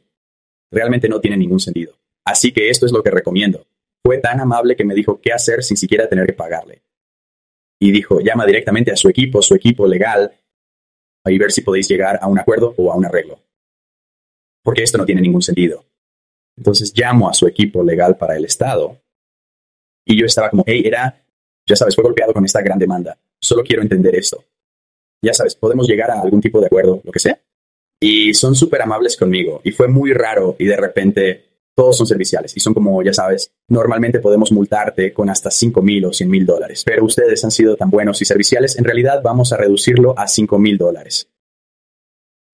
Realmente 0.71 1.10
no 1.10 1.19
tiene 1.19 1.38
ningún 1.38 1.60
sentido. 1.60 1.93
Así 2.25 2.51
que 2.51 2.69
esto 2.69 2.86
es 2.86 2.91
lo 2.91 3.04
que 3.04 3.12
recomiendo. 3.12 3.67
Fue 4.04 4.17
tan 4.17 4.39
amable 4.39 4.75
que 4.75 4.86
me 4.86 4.95
dijo 4.95 5.19
qué 5.21 5.34
hacer 5.34 5.63
sin 5.63 5.78
siquiera 5.78 6.08
tener 6.08 6.25
que 6.25 6.34
pagarle 6.34 6.85
y 7.80 7.92
dijo, 7.92 8.20
llama 8.20 8.46
directamente 8.46 8.92
a 8.92 8.96
su 8.96 9.10
equipo, 9.10 9.42
su 9.42 9.56
equipo 9.56 9.88
legal, 9.88 10.32
y 11.26 11.38
ver 11.38 11.52
si 11.52 11.62
podéis 11.62 11.88
llegar 11.88 12.20
a 12.22 12.28
un 12.28 12.40
acuerdo 12.40 12.74
o 12.78 12.92
a 12.92 12.96
un 12.96 13.06
arreglo. 13.06 13.40
Porque 14.64 14.84
esto 14.84 14.98
no 14.98 15.06
tiene 15.06 15.22
ningún 15.22 15.42
sentido. 15.42 15.86
Entonces 16.58 16.94
llamo 16.96 17.30
a 17.30 17.34
su 17.34 17.48
equipo 17.48 17.84
legal 17.84 18.18
para 18.18 18.38
el 18.38 18.46
Estado 18.46 19.00
y 20.06 20.18
yo 20.20 20.26
estaba 20.26 20.50
como, 20.50 20.64
hey, 20.66 20.84
era, 20.86 21.22
ya 21.68 21.76
sabes, 21.76 21.96
fue 21.96 22.04
golpeado 22.04 22.34
con 22.34 22.46
esta 22.46 22.62
gran 22.62 22.80
demanda. 22.80 23.18
Solo 23.40 23.64
quiero 23.64 23.82
entender 23.82 24.16
esto. 24.16 24.44
Ya 25.22 25.34
sabes, 25.34 25.56
podemos 25.56 25.88
llegar 25.88 26.12
a 26.12 26.22
algún 26.22 26.42
tipo 26.42 26.60
de 26.60 26.68
acuerdo, 26.68 27.02
lo 27.04 27.12
que 27.12 27.20
sea. 27.20 27.40
Y 28.00 28.34
son 28.34 28.56
súper 28.56 28.82
amables 28.82 29.18
conmigo. 29.18 29.62
Y 29.64 29.72
fue 29.72 29.88
muy 29.88 30.14
raro 30.14 30.56
y 30.60 30.66
de 30.66 30.78
repente 30.78 31.46
todos 31.76 31.98
son 31.98 32.08
serviciales 32.08 32.56
y 32.56 32.60
son 32.60 32.74
como, 32.74 33.04
ya 33.04 33.14
sabes, 33.14 33.52
normalmente 33.68 34.20
podemos 34.20 34.52
multarte 34.52 35.14
con 35.14 35.30
hasta 35.30 35.52
5 35.52 35.82
mil 35.82 36.06
o 36.06 36.14
100 36.14 36.30
mil 36.30 36.46
dólares, 36.46 36.84
pero 36.86 37.04
ustedes 37.04 37.44
han 37.44 37.52
sido 37.52 37.76
tan 37.76 37.90
buenos 37.90 38.22
y 38.22 38.26
serviciales, 38.26 38.78
en 38.78 38.86
realidad 38.86 39.22
vamos 39.22 39.52
a 39.52 39.58
reducirlo 39.58 40.18
a 40.18 40.28
5 40.28 40.58
mil 40.58 40.78
dólares. 40.78 41.30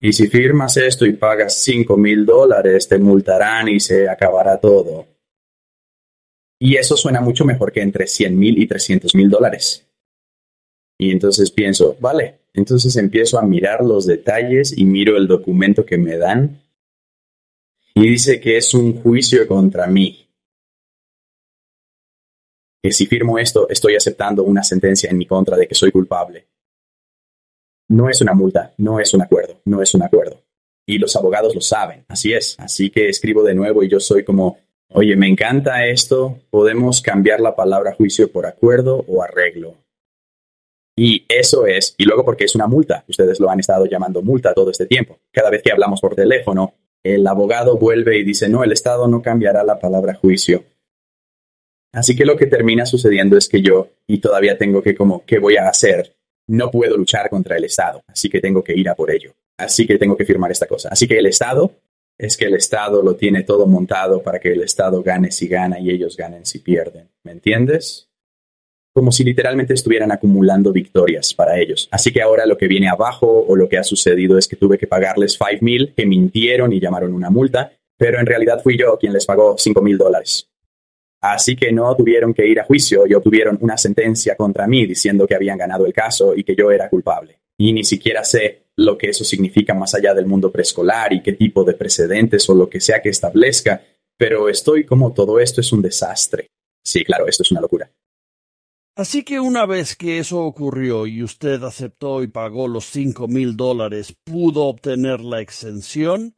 Y 0.04 0.14
si 0.14 0.28
firmas 0.28 0.78
esto 0.78 1.06
y 1.06 1.14
pagas 1.14 1.54
5 1.54 1.96
mil 1.96 2.26
dólares, 2.26 2.88
te 2.88 2.98
multarán 2.98 3.70
y 3.70 3.80
se 3.80 4.10
acabará 4.10 4.60
todo. 4.60 5.06
Y 6.60 6.76
eso 6.78 6.98
suena 6.98 7.22
mucho 7.22 7.46
mejor 7.46 7.72
que 7.72 7.82
entre 7.82 8.08
100 8.08 8.38
mil 8.38 8.60
y 8.60 8.68
300 8.68 9.14
mil 9.14 9.30
dólares. 9.30 9.88
Y 10.98 11.12
entonces 11.12 11.52
pienso, 11.52 11.96
vale, 12.00 12.40
entonces 12.54 12.96
empiezo 12.96 13.38
a 13.40 13.44
mirar 13.44 13.84
los 13.84 14.08
detalles 14.08 14.76
y 14.76 14.86
miro 14.86 15.18
el 15.18 15.28
documento 15.28 15.86
que 15.86 15.98
me 15.98 16.18
dan 16.18 16.61
y 18.02 18.10
dice 18.10 18.40
que 18.40 18.58
es 18.58 18.74
un 18.74 19.00
juicio 19.00 19.48
contra 19.48 19.86
mí. 19.86 20.28
Que 22.82 22.92
si 22.92 23.06
firmo 23.06 23.38
esto, 23.38 23.70
estoy 23.70 23.96
aceptando 23.96 24.44
una 24.44 24.64
sentencia 24.64 25.08
en 25.12 25.20
mi 25.20 25.28
contra 25.28 25.56
de 25.56 25.68
que 25.68 25.76
soy 25.76 25.92
culpable. 25.92 26.48
No 27.90 28.10
es 28.10 28.20
una 28.22 28.34
multa, 28.34 28.74
no 28.80 29.00
es 29.00 29.14
un 29.14 29.22
acuerdo, 29.22 29.62
no 29.66 29.84
es 29.84 29.94
un 29.94 30.02
acuerdo. 30.02 30.42
Y 30.88 30.98
los 30.98 31.16
abogados 31.16 31.54
lo 31.54 31.62
saben, 31.62 32.04
así 32.08 32.34
es. 32.34 32.56
Así 32.58 32.90
que 32.90 33.08
escribo 33.08 33.44
de 33.44 33.54
nuevo 33.54 33.84
y 33.84 33.88
yo 33.88 34.00
soy 34.00 34.24
como, 34.24 34.58
oye, 34.90 35.16
me 35.16 35.28
encanta 35.28 35.86
esto, 35.86 36.40
podemos 36.50 37.02
cambiar 37.02 37.40
la 37.40 37.56
palabra 37.56 37.94
juicio 37.94 38.32
por 38.32 38.48
acuerdo 38.48 39.06
o 39.08 39.22
arreglo. 39.22 39.78
Y 40.96 41.24
eso 41.30 41.68
es, 41.68 41.94
y 42.00 42.06
luego 42.06 42.26
porque 42.26 42.46
es 42.46 42.56
una 42.56 42.66
multa, 42.66 43.06
ustedes 43.08 43.40
lo 43.40 43.50
han 43.50 43.60
estado 43.60 43.86
llamando 43.86 44.24
multa 44.24 44.56
todo 44.56 44.72
este 44.72 44.88
tiempo. 44.88 45.20
Cada 45.32 45.52
vez 45.52 45.62
que 45.62 45.72
hablamos 45.72 46.02
por 46.02 46.16
teléfono, 46.16 46.74
el 47.04 47.26
abogado 47.26 47.78
vuelve 47.78 48.18
y 48.18 48.24
dice, 48.24 48.48
no, 48.48 48.64
el 48.64 48.72
Estado 48.72 49.08
no 49.08 49.22
cambiará 49.22 49.64
la 49.64 49.80
palabra 49.80 50.14
juicio. 50.14 50.64
Así 51.94 52.16
que 52.16 52.26
lo 52.26 52.38
que 52.38 52.48
termina 52.48 52.86
sucediendo 52.86 53.38
es 53.38 53.50
que 53.50 53.62
yo, 53.62 53.90
y 54.08 54.20
todavía 54.20 54.58
tengo 54.58 54.82
que 54.82 54.96
como, 54.96 55.26
¿qué 55.26 55.40
voy 55.40 55.58
a 55.58 55.68
hacer? 55.68 56.16
No 56.48 56.72
puedo 56.72 56.96
luchar 56.98 57.30
contra 57.30 57.58
el 57.58 57.66
Estado, 57.66 58.04
así 58.08 58.30
que 58.30 58.40
tengo 58.40 58.64
que 58.64 58.74
ir 58.76 58.90
a 58.90 58.96
por 58.96 59.12
ello. 59.12 59.34
Así 59.58 59.86
que 59.86 59.98
tengo 59.98 60.16
que 60.16 60.26
firmar 60.26 60.52
esta 60.52 60.68
cosa. 60.68 60.90
Así 60.90 61.08
que 61.08 61.20
el 61.20 61.26
Estado 61.26 61.72
es 62.18 62.38
que 62.38 62.46
el 62.46 62.56
Estado 62.56 63.02
lo 63.02 63.16
tiene 63.16 63.44
todo 63.44 63.68
montado 63.68 64.22
para 64.24 64.40
que 64.40 64.54
el 64.54 64.62
Estado 64.62 65.04
gane 65.04 65.32
si 65.32 65.48
gana 65.48 65.80
y 65.80 65.90
ellos 65.90 66.16
ganen 66.16 66.46
si 66.46 66.60
pierden. 66.60 67.10
¿Me 67.24 67.32
entiendes? 67.32 68.11
Como 68.94 69.12
si 69.12 69.24
literalmente 69.24 69.74
estuvieran 69.74 70.12
acumulando 70.12 70.72
victorias 70.72 71.34
para 71.34 71.58
ellos. 71.60 71.88
Así 71.92 72.12
que 72.12 72.22
ahora 72.22 72.46
lo 72.46 72.58
que 72.58 72.68
viene 72.68 72.90
abajo 72.90 73.46
o 73.48 73.56
lo 73.56 73.70
que 73.70 73.78
ha 73.78 73.84
sucedido 73.84 74.38
es 74.38 74.48
que 74.48 74.58
tuve 74.58 74.78
que 74.78 74.88
pagarles 74.88 75.38
5 75.38 75.60
mil, 75.62 75.94
que 75.96 76.06
mintieron 76.06 76.74
y 76.74 76.80
llamaron 76.80 77.14
una 77.14 77.30
multa, 77.30 77.72
pero 77.98 78.20
en 78.20 78.26
realidad 78.26 78.62
fui 78.62 78.78
yo 78.78 78.98
quien 79.00 79.14
les 79.14 79.26
pagó 79.26 79.56
5 79.58 79.82
mil 79.82 79.98
dólares. 79.98 80.48
Así 81.22 81.56
que 81.56 81.72
no 81.72 81.96
tuvieron 81.96 82.34
que 82.34 82.48
ir 82.48 82.60
a 82.60 82.66
juicio 82.66 83.06
y 83.06 83.14
obtuvieron 83.14 83.58
una 83.62 83.78
sentencia 83.78 84.36
contra 84.36 84.68
mí 84.68 84.88
diciendo 84.88 85.28
que 85.28 85.36
habían 85.36 85.58
ganado 85.58 85.86
el 85.86 85.94
caso 85.94 86.36
y 86.36 86.44
que 86.44 86.56
yo 86.56 86.72
era 86.72 86.90
culpable. 86.90 87.40
Y 87.58 87.74
ni 87.74 87.84
siquiera 87.84 88.24
sé 88.24 88.64
lo 88.76 88.98
que 88.98 89.10
eso 89.10 89.24
significa 89.24 89.76
más 89.76 89.94
allá 89.94 90.16
del 90.16 90.26
mundo 90.26 90.52
preescolar 90.52 91.14
y 91.14 91.22
qué 91.22 91.34
tipo 91.34 91.64
de 91.64 91.74
precedentes 91.74 92.50
o 92.50 92.56
lo 92.56 92.68
que 92.68 92.80
sea 92.80 93.02
que 93.02 93.10
establezca, 93.10 93.84
pero 94.18 94.50
estoy 94.50 94.84
como 94.84 95.14
todo 95.14 95.40
esto 95.40 95.62
es 95.62 95.72
un 95.72 95.84
desastre. 95.84 96.48
Sí, 96.84 97.06
claro, 97.06 97.28
esto 97.28 97.44
es 97.44 97.52
una 97.52 97.62
locura. 97.62 97.92
Así 98.96 99.24
que 99.24 99.40
una 99.40 99.66
vez 99.66 99.96
que 99.96 100.20
eso 100.20 100.42
ocurrió 100.42 101.08
y 101.08 101.24
usted 101.24 101.64
aceptó 101.64 102.24
y 102.24 102.28
pagó 102.28 102.68
los 102.68 102.86
cinco 102.86 103.28
mil 103.28 103.56
dólares, 103.56 104.14
¿pudo 104.24 104.66
obtener 104.66 105.22
la 105.22 105.40
exención? 105.40 106.36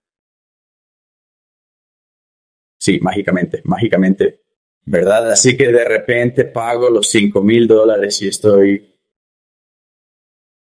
Sí, 2.80 3.00
mágicamente, 3.02 3.62
mágicamente. 3.64 4.42
¿Verdad? 4.86 5.32
Así 5.32 5.58
que 5.58 5.72
de 5.72 5.86
repente 5.86 6.44
pago 6.46 6.90
los 6.90 7.10
cinco 7.10 7.42
mil 7.42 7.68
dólares 7.68 8.22
y 8.22 8.28
estoy 8.28 9.00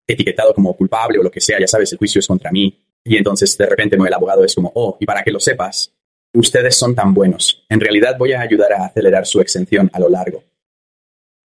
etiquetado 0.05 0.53
como 0.53 0.75
culpable 0.75 1.19
o 1.19 1.23
lo 1.23 1.31
que 1.31 1.39
sea, 1.39 1.59
ya 1.59 1.67
sabes, 1.67 1.91
el 1.91 1.99
juicio 1.99 2.19
es 2.19 2.27
contra 2.27 2.51
mí. 2.51 2.77
Y 3.03 3.15
entonces 3.15 3.57
de 3.57 3.65
repente 3.65 3.95
el 3.95 4.13
abogado 4.13 4.43
es 4.43 4.55
como, 4.55 4.71
oh, 4.75 4.97
y 4.99 5.05
para 5.05 5.23
que 5.23 5.31
lo 5.31 5.39
sepas, 5.39 5.93
ustedes 6.33 6.75
son 6.75 6.95
tan 6.95 7.13
buenos. 7.13 7.65
En 7.69 7.79
realidad 7.79 8.17
voy 8.17 8.33
a 8.33 8.41
ayudar 8.41 8.73
a 8.73 8.85
acelerar 8.87 9.25
su 9.25 9.39
exención 9.39 9.89
a 9.93 9.99
lo 9.99 10.09
largo 10.09 10.43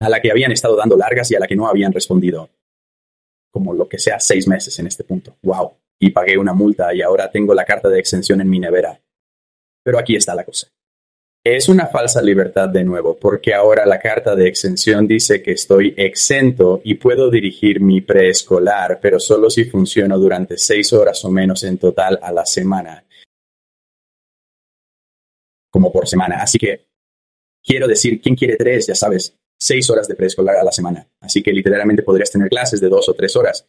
a 0.03 0.09
la 0.09 0.21
que 0.21 0.31
habían 0.31 0.51
estado 0.51 0.75
dando 0.75 0.97
largas 0.97 1.31
y 1.31 1.35
a 1.35 1.39
la 1.39 1.47
que 1.47 1.55
no 1.55 1.67
habían 1.67 1.93
respondido. 1.93 2.49
Como 3.51 3.73
lo 3.73 3.87
que 3.87 3.97
sea, 3.97 4.19
seis 4.19 4.47
meses 4.47 4.77
en 4.79 4.87
este 4.87 5.03
punto. 5.03 5.37
¡Wow! 5.41 5.73
Y 5.99 6.09
pagué 6.09 6.37
una 6.37 6.53
multa 6.53 6.93
y 6.93 7.01
ahora 7.01 7.31
tengo 7.31 7.53
la 7.53 7.65
carta 7.65 7.87
de 7.87 7.99
exención 7.99 8.41
en 8.41 8.49
mi 8.49 8.59
nevera. 8.59 8.99
Pero 9.83 9.99
aquí 9.99 10.15
está 10.15 10.35
la 10.35 10.43
cosa. 10.43 10.67
Es 11.45 11.67
una 11.67 11.87
falsa 11.87 12.21
libertad 12.21 12.69
de 12.69 12.85
nuevo, 12.85 13.17
porque 13.17 13.53
ahora 13.53 13.85
la 13.85 13.99
carta 13.99 14.33
de 14.33 14.47
exención 14.47 15.05
dice 15.07 15.43
que 15.43 15.51
estoy 15.51 15.93
exento 15.97 16.81
y 16.85 16.95
puedo 16.95 17.29
dirigir 17.29 17.81
mi 17.81 17.99
preescolar, 17.99 18.99
pero 19.01 19.19
solo 19.19 19.49
si 19.49 19.65
funciono 19.65 20.17
durante 20.17 20.57
seis 20.57 20.93
horas 20.93 21.23
o 21.25 21.29
menos 21.29 21.63
en 21.63 21.77
total 21.77 22.17
a 22.21 22.31
la 22.31 22.45
semana. 22.45 23.05
Como 25.69 25.91
por 25.91 26.07
semana. 26.07 26.41
Así 26.41 26.57
que 26.57 26.87
quiero 27.61 27.87
decir, 27.87 28.21
¿quién 28.21 28.35
quiere 28.35 28.55
tres? 28.55 28.87
Ya 28.87 28.95
sabes, 28.95 29.37
seis 29.63 29.89
horas 29.89 30.09
de 30.09 30.15
preescolar 30.15 30.57
a 30.57 30.63
la 30.63 30.73
semana. 30.73 31.07
Así 31.21 31.41
que 31.41 31.53
literalmente 31.53 32.03
podrías 32.03 32.29
tener 32.29 32.49
clases 32.49 32.81
de 32.81 32.89
dos 32.89 33.07
o 33.07 33.13
tres 33.13 33.33
horas. 33.37 33.65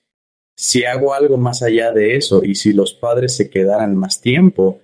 Si 0.56 0.84
hago 0.84 1.14
algo 1.14 1.36
más 1.36 1.62
allá 1.62 1.92
de 1.92 2.16
eso 2.16 2.42
y 2.44 2.56
si 2.56 2.72
los 2.72 2.94
padres 2.94 3.36
se 3.36 3.48
quedaran 3.48 3.94
más 3.94 4.20
tiempo, 4.20 4.80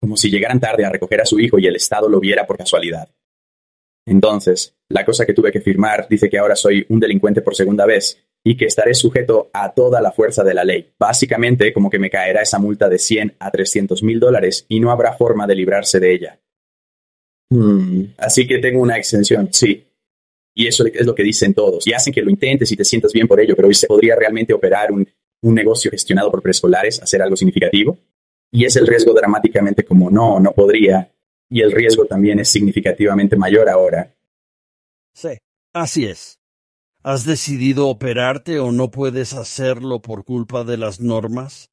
como 0.00 0.16
si 0.16 0.30
llegaran 0.30 0.60
tarde 0.60 0.86
a 0.86 0.90
recoger 0.90 1.20
a 1.20 1.26
su 1.26 1.38
hijo 1.38 1.58
y 1.58 1.66
el 1.66 1.76
Estado 1.76 2.08
lo 2.08 2.20
viera 2.20 2.46
por 2.46 2.56
casualidad. 2.56 3.10
Entonces, 4.06 4.74
la 4.88 5.04
cosa 5.04 5.26
que 5.26 5.34
tuve 5.34 5.52
que 5.52 5.60
firmar 5.60 6.06
dice 6.08 6.30
que 6.30 6.38
ahora 6.38 6.56
soy 6.56 6.86
un 6.88 7.00
delincuente 7.00 7.42
por 7.42 7.54
segunda 7.54 7.84
vez 7.84 8.18
y 8.42 8.56
que 8.56 8.64
estaré 8.64 8.94
sujeto 8.94 9.50
a 9.52 9.74
toda 9.74 10.00
la 10.00 10.12
fuerza 10.12 10.42
de 10.42 10.54
la 10.54 10.64
ley. 10.64 10.90
Básicamente, 10.98 11.74
como 11.74 11.90
que 11.90 11.98
me 11.98 12.08
caerá 12.08 12.40
esa 12.40 12.58
multa 12.58 12.88
de 12.88 12.98
100 12.98 13.36
a 13.38 13.50
300 13.50 14.02
mil 14.02 14.20
dólares 14.20 14.64
y 14.70 14.80
no 14.80 14.90
habrá 14.90 15.12
forma 15.12 15.46
de 15.46 15.54
librarse 15.54 16.00
de 16.00 16.14
ella. 16.14 16.40
Hmm, 17.50 18.04
así 18.16 18.46
que 18.46 18.58
tengo 18.58 18.80
una 18.80 18.96
exención, 18.96 19.50
sí, 19.52 19.87
y 20.58 20.66
eso 20.66 20.84
es 20.84 21.06
lo 21.06 21.14
que 21.14 21.22
dicen 21.22 21.54
todos. 21.54 21.86
Y 21.86 21.92
hacen 21.92 22.12
que 22.12 22.20
lo 22.20 22.30
intentes 22.30 22.72
y 22.72 22.76
te 22.76 22.84
sientas 22.84 23.12
bien 23.12 23.28
por 23.28 23.38
ello, 23.38 23.54
pero 23.54 23.72
¿se 23.72 23.86
podría 23.86 24.16
realmente 24.16 24.52
operar 24.52 24.90
un, 24.90 25.08
un 25.40 25.54
negocio 25.54 25.88
gestionado 25.88 26.32
por 26.32 26.42
preescolares, 26.42 27.00
hacer 27.00 27.22
algo 27.22 27.36
significativo? 27.36 27.96
Y 28.50 28.64
es 28.64 28.74
el 28.74 28.88
riesgo 28.88 29.14
dramáticamente 29.14 29.84
como 29.84 30.10
no, 30.10 30.40
no 30.40 30.50
podría. 30.50 31.12
Y 31.48 31.60
el 31.60 31.70
riesgo 31.70 32.06
también 32.06 32.40
es 32.40 32.48
significativamente 32.48 33.36
mayor 33.36 33.68
ahora. 33.68 34.12
Sí, 35.14 35.38
así 35.72 36.06
es. 36.06 36.40
¿Has 37.04 37.24
decidido 37.24 37.86
operarte 37.86 38.58
o 38.58 38.72
no 38.72 38.90
puedes 38.90 39.34
hacerlo 39.34 40.02
por 40.02 40.24
culpa 40.24 40.64
de 40.64 40.76
las 40.76 40.98
normas? 40.98 41.70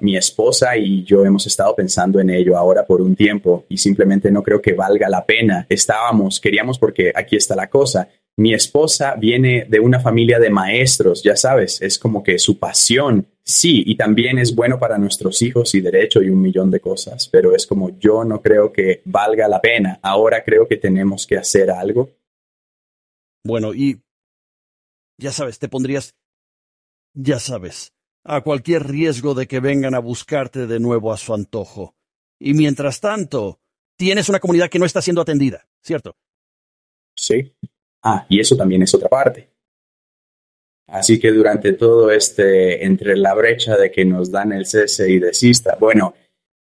Mi 0.00 0.16
esposa 0.16 0.76
y 0.76 1.04
yo 1.04 1.24
hemos 1.24 1.46
estado 1.46 1.74
pensando 1.74 2.20
en 2.20 2.30
ello 2.30 2.56
ahora 2.56 2.84
por 2.84 3.00
un 3.00 3.16
tiempo 3.16 3.64
y 3.68 3.78
simplemente 3.78 4.30
no 4.30 4.42
creo 4.42 4.60
que 4.60 4.74
valga 4.74 5.08
la 5.08 5.24
pena. 5.24 5.66
Estábamos, 5.68 6.40
queríamos 6.40 6.78
porque 6.78 7.12
aquí 7.14 7.36
está 7.36 7.56
la 7.56 7.68
cosa. 7.68 8.08
Mi 8.38 8.52
esposa 8.52 9.14
viene 9.14 9.64
de 9.66 9.80
una 9.80 9.98
familia 9.98 10.38
de 10.38 10.50
maestros, 10.50 11.22
ya 11.22 11.36
sabes, 11.36 11.80
es 11.80 11.98
como 11.98 12.22
que 12.22 12.38
su 12.38 12.58
pasión, 12.58 13.26
sí, 13.42 13.82
y 13.86 13.96
también 13.96 14.38
es 14.38 14.54
bueno 14.54 14.78
para 14.78 14.98
nuestros 14.98 15.40
hijos 15.40 15.74
y 15.74 15.80
derecho 15.80 16.22
y 16.22 16.28
un 16.28 16.42
millón 16.42 16.70
de 16.70 16.80
cosas, 16.80 17.28
pero 17.32 17.54
es 17.54 17.66
como 17.66 17.98
yo 17.98 18.24
no 18.24 18.42
creo 18.42 18.70
que 18.74 19.00
valga 19.06 19.48
la 19.48 19.62
pena. 19.62 19.98
Ahora 20.02 20.44
creo 20.44 20.68
que 20.68 20.76
tenemos 20.76 21.26
que 21.26 21.38
hacer 21.38 21.70
algo. 21.70 22.10
Bueno, 23.42 23.72
y 23.72 24.02
ya 25.18 25.32
sabes, 25.32 25.58
te 25.58 25.70
pondrías, 25.70 26.14
ya 27.14 27.38
sabes, 27.38 27.94
a 28.26 28.40
cualquier 28.42 28.86
riesgo 28.86 29.34
de 29.34 29.46
que 29.46 29.60
vengan 29.60 29.94
a 29.94 30.00
buscarte 30.00 30.66
de 30.66 30.80
nuevo 30.80 31.12
a 31.12 31.16
su 31.16 31.34
antojo. 31.34 31.94
Y 32.38 32.54
mientras 32.54 33.00
tanto, 33.00 33.60
tienes 33.96 34.28
una 34.28 34.40
comunidad 34.40 34.68
que 34.68 34.78
no 34.78 34.84
está 34.84 35.00
siendo 35.00 35.22
atendida, 35.22 35.66
¿cierto? 35.82 36.16
Sí. 37.16 37.54
Ah, 38.02 38.26
y 38.28 38.40
eso 38.40 38.56
también 38.56 38.82
es 38.82 38.94
otra 38.94 39.08
parte. 39.08 39.50
Así 40.88 41.18
que 41.18 41.32
durante 41.32 41.72
todo 41.72 42.10
este, 42.10 42.84
entre 42.84 43.16
la 43.16 43.34
brecha 43.34 43.76
de 43.76 43.90
que 43.90 44.04
nos 44.04 44.30
dan 44.30 44.52
el 44.52 44.66
cese 44.66 45.10
y 45.10 45.18
desista, 45.18 45.76
bueno, 45.80 46.14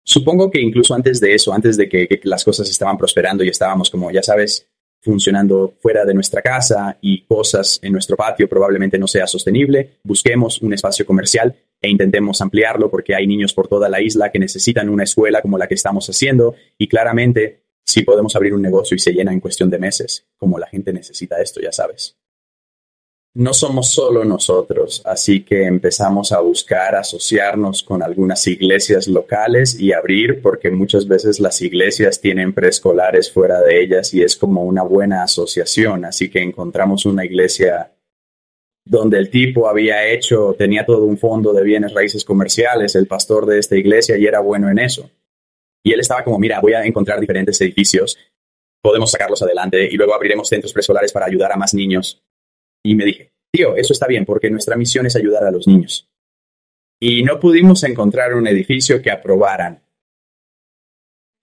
supongo 0.04 0.52
que 0.52 0.62
incluso 0.62 0.94
antes 0.94 1.20
de 1.20 1.34
eso, 1.34 1.54
antes 1.54 1.78
de 1.78 1.90
que, 1.90 2.08
que 2.08 2.20
las 2.24 2.44
cosas 2.44 2.70
estaban 2.70 2.98
prosperando 2.98 3.44
y 3.44 3.50
estábamos 3.50 3.90
como, 3.90 4.12
ya 4.12 4.22
sabes, 4.22 4.71
funcionando 5.02 5.74
fuera 5.80 6.06
de 6.06 6.14
nuestra 6.14 6.42
casa 6.42 6.98
y 7.02 7.24
cosas 7.24 7.80
en 7.82 7.92
nuestro 7.94 8.16
patio 8.16 8.48
probablemente 8.48 9.00
no 9.00 9.08
sea 9.08 9.28
sostenible, 9.28 9.98
busquemos 10.04 10.62
un 10.62 10.74
espacio 10.74 11.06
comercial 11.06 11.56
e 11.82 11.90
intentemos 11.90 12.40
ampliarlo 12.42 12.90
porque 12.90 13.16
hay 13.16 13.26
niños 13.26 13.54
por 13.54 13.68
toda 13.68 13.90
la 13.90 14.02
isla 14.02 14.32
que 14.32 14.40
necesitan 14.40 14.90
una 14.90 15.04
escuela 15.04 15.42
como 15.42 15.58
la 15.58 15.68
que 15.68 15.74
estamos 15.74 16.08
haciendo 16.08 16.56
y 16.78 16.88
claramente 16.88 17.64
si 17.84 18.04
podemos 18.04 18.36
abrir 18.36 18.54
un 18.54 18.62
negocio 18.62 18.96
y 18.96 19.00
se 19.00 19.12
llena 19.12 19.34
en 19.34 19.40
cuestión 19.40 19.70
de 19.70 19.80
meses, 19.80 20.28
como 20.38 20.60
la 20.60 20.68
gente 20.68 20.94
necesita 20.94 21.42
esto, 21.42 21.60
ya 21.60 21.72
sabes 21.72 22.21
no 23.34 23.54
somos 23.54 23.88
solo 23.94 24.26
nosotros, 24.26 25.02
así 25.06 25.44
que 25.44 25.64
empezamos 25.64 26.34
a 26.34 26.42
buscar 26.42 26.96
asociarnos 26.96 27.82
con 27.82 28.04
algunas 28.04 28.46
iglesias 28.46 29.08
locales 29.08 29.80
y 29.80 29.94
abrir, 29.94 30.42
porque 30.42 30.70
muchas 30.70 31.08
veces 31.08 31.40
las 31.40 31.62
iglesias 31.62 32.20
tienen 32.20 32.54
preescolares 32.54 33.32
fuera 33.32 33.62
de 33.62 33.82
ellas 33.82 34.14
y 34.14 34.22
es 34.22 34.36
como 34.36 34.66
una 34.66 34.84
buena 34.84 35.24
asociación, 35.24 36.04
así 36.04 36.30
que 36.30 36.42
encontramos 36.42 37.06
una 37.06 37.24
iglesia 37.24 37.94
donde 38.84 39.18
el 39.20 39.30
tipo 39.30 39.70
había 39.70 40.08
hecho, 40.08 40.54
tenía 40.58 40.86
todo 40.86 41.06
un 41.06 41.18
fondo 41.18 41.54
de 41.54 41.64
bienes 41.64 41.94
raíces 41.94 42.26
comerciales, 42.26 42.96
el 42.96 43.08
pastor 43.08 43.46
de 43.46 43.60
esta 43.60 43.78
iglesia, 43.78 44.18
y 44.18 44.26
era 44.26 44.42
bueno 44.42 44.70
en 44.70 44.80
eso. 44.80 45.10
Y 45.84 45.94
él 45.94 46.02
estaba 46.02 46.24
como, 46.26 46.38
mira, 46.38 46.60
voy 46.60 46.74
a 46.74 46.84
encontrar 46.84 47.20
diferentes 47.22 47.62
edificios, 47.62 48.18
podemos 48.82 49.10
sacarlos 49.10 49.42
adelante 49.42 49.88
y 49.90 49.96
luego 49.96 50.14
abriremos 50.14 50.50
centros 50.50 50.74
preescolares 50.74 51.14
para 51.14 51.28
ayudar 51.28 51.54
a 51.54 51.56
más 51.56 51.74
niños 51.74 52.22
y 52.84 52.96
me 52.96 53.06
dije, 53.06 53.32
tío, 53.52 53.76
eso 53.76 53.94
está 53.94 54.08
bien 54.08 54.26
porque 54.26 54.50
nuestra 54.50 54.76
misión 54.76 55.06
es 55.06 55.16
ayudar 55.16 55.44
a 55.44 55.52
los 55.52 55.68
niños. 55.68 56.10
Y 57.00 57.24
no 57.24 57.40
pudimos 57.40 57.84
encontrar 57.84 58.34
un 58.36 58.48
edificio 58.48 59.02
que 59.02 59.12
aprobaran. 59.12 59.82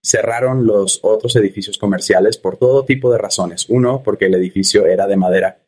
Cerraron 0.01 0.65
los 0.65 0.99
otros 1.03 1.35
edificios 1.35 1.77
comerciales 1.77 2.37
por 2.37 2.57
todo 2.57 2.85
tipo 2.85 3.11
de 3.11 3.17
razones. 3.17 3.67
Uno, 3.69 4.01
porque 4.01 4.25
el 4.25 4.35
edificio 4.35 4.85
era 4.85 5.05
de 5.05 5.17
madera. 5.17 5.59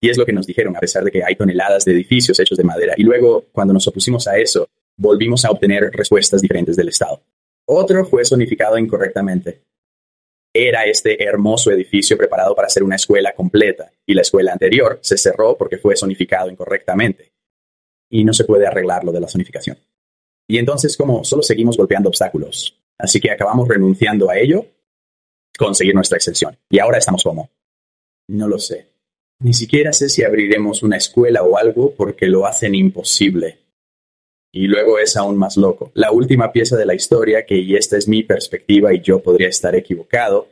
Y 0.00 0.10
es 0.10 0.18
lo 0.18 0.26
que 0.26 0.32
nos 0.32 0.46
dijeron, 0.46 0.76
a 0.76 0.80
pesar 0.80 1.04
de 1.04 1.10
que 1.10 1.24
hay 1.24 1.36
toneladas 1.36 1.84
de 1.84 1.92
edificios 1.92 2.38
hechos 2.38 2.58
de 2.58 2.64
madera. 2.64 2.94
Y 2.96 3.02
luego, 3.02 3.46
cuando 3.52 3.72
nos 3.72 3.86
opusimos 3.86 4.28
a 4.28 4.36
eso, 4.36 4.68
volvimos 4.98 5.44
a 5.44 5.50
obtener 5.50 5.90
respuestas 5.92 6.42
diferentes 6.42 6.76
del 6.76 6.88
Estado. 6.88 7.22
Otro 7.64 8.04
fue 8.04 8.24
zonificado 8.24 8.76
incorrectamente 8.76 9.62
era 10.52 10.84
este 10.84 11.22
hermoso 11.22 11.70
edificio 11.70 12.16
preparado 12.16 12.54
para 12.54 12.68
ser 12.68 12.82
una 12.82 12.96
escuela 12.96 13.32
completa 13.34 13.90
y 14.04 14.14
la 14.14 14.22
escuela 14.22 14.52
anterior 14.52 14.98
se 15.02 15.16
cerró 15.16 15.56
porque 15.56 15.78
fue 15.78 15.96
zonificado 15.96 16.50
incorrectamente 16.50 17.32
y 18.10 18.24
no 18.24 18.34
se 18.34 18.44
puede 18.44 18.66
arreglar 18.66 19.04
lo 19.04 19.12
de 19.12 19.20
la 19.20 19.28
zonificación. 19.28 19.78
Y 20.46 20.58
entonces 20.58 20.96
como 20.96 21.24
solo 21.24 21.42
seguimos 21.42 21.76
golpeando 21.76 22.10
obstáculos, 22.10 22.78
así 22.98 23.20
que 23.20 23.30
acabamos 23.30 23.68
renunciando 23.68 24.28
a 24.28 24.38
ello, 24.38 24.66
conseguir 25.58 25.94
nuestra 25.94 26.16
excepción. 26.16 26.58
Y 26.68 26.78
ahora 26.78 26.98
estamos 26.98 27.22
como, 27.22 27.50
no 28.28 28.48
lo 28.48 28.58
sé. 28.58 28.88
Ni 29.40 29.54
siquiera 29.54 29.92
sé 29.92 30.08
si 30.08 30.22
abriremos 30.22 30.82
una 30.82 30.96
escuela 30.96 31.42
o 31.42 31.56
algo 31.56 31.94
porque 31.94 32.26
lo 32.26 32.46
hacen 32.46 32.74
imposible. 32.74 33.61
Y 34.52 34.66
luego 34.66 34.98
es 34.98 35.16
aún 35.16 35.38
más 35.38 35.56
loco. 35.56 35.90
La 35.94 36.12
última 36.12 36.52
pieza 36.52 36.76
de 36.76 36.86
la 36.86 36.94
historia, 36.94 37.46
que 37.46 37.56
y 37.56 37.74
esta 37.74 37.96
es 37.96 38.06
mi 38.06 38.22
perspectiva 38.22 38.92
y 38.92 39.00
yo 39.00 39.22
podría 39.22 39.48
estar 39.48 39.74
equivocado, 39.74 40.48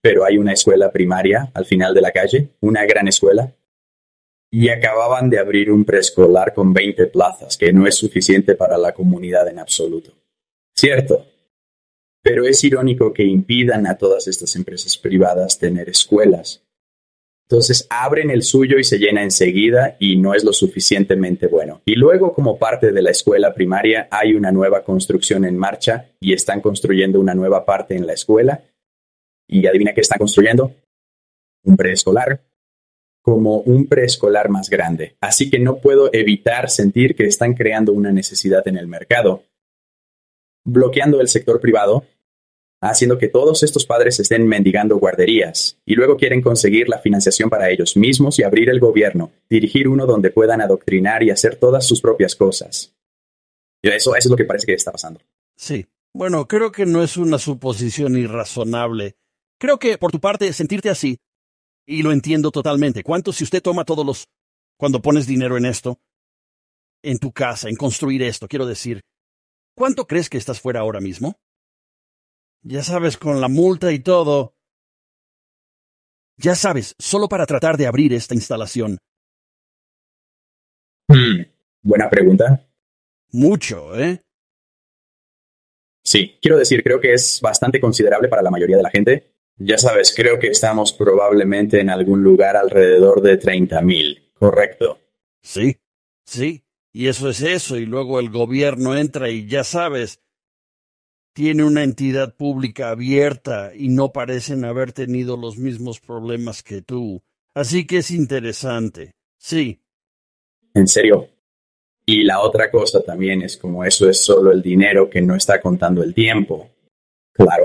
pero 0.00 0.24
hay 0.24 0.38
una 0.38 0.52
escuela 0.52 0.92
primaria 0.92 1.50
al 1.52 1.66
final 1.66 1.94
de 1.94 2.00
la 2.00 2.12
calle, 2.12 2.50
una 2.60 2.84
gran 2.84 3.08
escuela, 3.08 3.52
y 4.50 4.68
acababan 4.68 5.30
de 5.30 5.38
abrir 5.38 5.70
un 5.70 5.84
preescolar 5.84 6.54
con 6.54 6.72
20 6.72 7.06
plazas, 7.06 7.56
que 7.56 7.72
no 7.72 7.86
es 7.86 7.96
suficiente 7.96 8.54
para 8.54 8.78
la 8.78 8.92
comunidad 8.92 9.48
en 9.48 9.58
absoluto. 9.58 10.12
Cierto. 10.74 11.26
Pero 12.22 12.46
es 12.46 12.62
irónico 12.62 13.12
que 13.12 13.24
impidan 13.24 13.86
a 13.86 13.98
todas 13.98 14.28
estas 14.28 14.54
empresas 14.54 14.96
privadas 14.96 15.58
tener 15.58 15.88
escuelas 15.88 16.62
entonces 17.52 17.86
abren 17.90 18.30
el 18.30 18.42
suyo 18.42 18.78
y 18.78 18.84
se 18.84 18.98
llena 18.98 19.22
enseguida 19.22 19.96
y 19.98 20.16
no 20.16 20.34
es 20.34 20.42
lo 20.42 20.54
suficientemente 20.54 21.48
bueno. 21.48 21.71
Y 21.84 21.94
luego 21.96 22.32
como 22.32 22.58
parte 22.58 22.92
de 22.92 23.02
la 23.02 23.10
escuela 23.10 23.52
primaria 23.52 24.08
hay 24.10 24.34
una 24.34 24.52
nueva 24.52 24.84
construcción 24.84 25.44
en 25.44 25.56
marcha 25.56 26.10
y 26.20 26.32
están 26.32 26.60
construyendo 26.60 27.18
una 27.20 27.34
nueva 27.34 27.64
parte 27.64 27.96
en 27.96 28.06
la 28.06 28.12
escuela. 28.12 28.62
Y 29.48 29.66
adivina 29.66 29.92
qué 29.92 30.00
están 30.00 30.18
construyendo. 30.18 30.72
Un 31.64 31.76
preescolar 31.76 32.40
como 33.22 33.58
un 33.58 33.86
preescolar 33.86 34.48
más 34.48 34.68
grande. 34.68 35.16
Así 35.20 35.48
que 35.48 35.60
no 35.60 35.76
puedo 35.76 36.10
evitar 36.12 36.68
sentir 36.68 37.14
que 37.14 37.24
están 37.24 37.54
creando 37.54 37.92
una 37.92 38.10
necesidad 38.10 38.66
en 38.66 38.76
el 38.76 38.88
mercado, 38.88 39.44
bloqueando 40.64 41.20
el 41.20 41.28
sector 41.28 41.60
privado 41.60 42.04
haciendo 42.90 43.16
que 43.16 43.28
todos 43.28 43.62
estos 43.62 43.86
padres 43.86 44.18
estén 44.18 44.46
mendigando 44.46 44.98
guarderías 44.98 45.78
y 45.86 45.94
luego 45.94 46.16
quieren 46.16 46.42
conseguir 46.42 46.88
la 46.88 46.98
financiación 46.98 47.48
para 47.48 47.70
ellos 47.70 47.96
mismos 47.96 48.38
y 48.38 48.42
abrir 48.42 48.68
el 48.68 48.80
gobierno, 48.80 49.30
dirigir 49.48 49.86
uno 49.86 50.04
donde 50.04 50.30
puedan 50.30 50.60
adoctrinar 50.60 51.22
y 51.22 51.30
hacer 51.30 51.56
todas 51.56 51.86
sus 51.86 52.00
propias 52.00 52.34
cosas. 52.34 52.92
Y 53.82 53.88
eso, 53.88 54.16
eso 54.16 54.28
es 54.28 54.30
lo 54.30 54.36
que 54.36 54.44
parece 54.44 54.66
que 54.66 54.74
está 54.74 54.90
pasando. 54.90 55.20
Sí. 55.56 55.86
Bueno, 56.14 56.46
creo 56.46 56.72
que 56.72 56.84
no 56.84 57.02
es 57.02 57.16
una 57.16 57.38
suposición 57.38 58.16
irrazonable. 58.18 59.16
Creo 59.58 59.78
que, 59.78 59.96
por 59.96 60.10
tu 60.10 60.20
parte, 60.20 60.52
sentirte 60.52 60.90
así, 60.90 61.18
y 61.86 62.02
lo 62.02 62.12
entiendo 62.12 62.50
totalmente. 62.50 63.02
¿Cuánto 63.02 63.32
si 63.32 63.44
usted 63.44 63.62
toma 63.62 63.84
todos 63.84 64.04
los... 64.04 64.28
cuando 64.76 65.00
pones 65.00 65.26
dinero 65.26 65.56
en 65.56 65.64
esto? 65.64 66.00
En 67.02 67.18
tu 67.18 67.32
casa, 67.32 67.68
en 67.68 67.76
construir 67.76 68.22
esto, 68.22 68.48
quiero 68.48 68.66
decir. 68.66 69.02
¿Cuánto 69.74 70.06
crees 70.06 70.28
que 70.28 70.36
estás 70.36 70.60
fuera 70.60 70.80
ahora 70.80 71.00
mismo? 71.00 71.38
Ya 72.62 72.82
sabes, 72.82 73.16
con 73.16 73.40
la 73.40 73.48
multa 73.48 73.92
y 73.92 73.98
todo. 73.98 74.54
Ya 76.36 76.54
sabes, 76.54 76.94
solo 76.98 77.28
para 77.28 77.46
tratar 77.46 77.76
de 77.76 77.86
abrir 77.86 78.12
esta 78.12 78.34
instalación. 78.34 78.98
Hmm, 81.08 81.42
buena 81.82 82.08
pregunta. 82.08 82.68
Mucho, 83.32 83.98
¿eh? 83.98 84.22
Sí, 86.04 86.38
quiero 86.40 86.58
decir, 86.58 86.82
creo 86.82 87.00
que 87.00 87.12
es 87.12 87.40
bastante 87.40 87.80
considerable 87.80 88.28
para 88.28 88.42
la 88.42 88.50
mayoría 88.50 88.76
de 88.76 88.82
la 88.82 88.90
gente. 88.90 89.34
Ya 89.56 89.78
sabes, 89.78 90.14
creo 90.14 90.38
que 90.38 90.48
estamos 90.48 90.92
probablemente 90.92 91.80
en 91.80 91.90
algún 91.90 92.22
lugar 92.22 92.56
alrededor 92.56 93.22
de 93.22 93.38
30.000, 93.38 94.32
¿correcto? 94.34 94.98
Sí, 95.42 95.78
sí. 96.24 96.64
Y 96.92 97.08
eso 97.08 97.30
es 97.30 97.40
eso, 97.40 97.76
y 97.76 97.86
luego 97.86 98.20
el 98.20 98.30
gobierno 98.30 98.96
entra 98.96 99.30
y 99.30 99.46
ya 99.46 99.64
sabes, 99.64 100.20
tiene 101.32 101.64
una 101.64 101.82
entidad 101.82 102.34
pública 102.34 102.90
abierta 102.90 103.72
y 103.74 103.88
no 103.88 104.12
parecen 104.12 104.64
haber 104.64 104.92
tenido 104.92 105.36
los 105.36 105.56
mismos 105.56 106.00
problemas 106.00 106.62
que 106.62 106.82
tú. 106.82 107.22
Así 107.54 107.86
que 107.86 107.98
es 107.98 108.10
interesante. 108.10 109.14
Sí. 109.38 109.80
En 110.74 110.86
serio. 110.86 111.28
Y 112.04 112.24
la 112.24 112.40
otra 112.40 112.70
cosa 112.70 113.02
también 113.02 113.42
es 113.42 113.56
como 113.56 113.84
eso 113.84 114.08
es 114.08 114.18
solo 114.18 114.50
el 114.50 114.60
dinero 114.60 115.08
que 115.08 115.22
no 115.22 115.36
está 115.36 115.60
contando 115.60 116.02
el 116.02 116.14
tiempo. 116.14 116.70
Claro. 117.32 117.64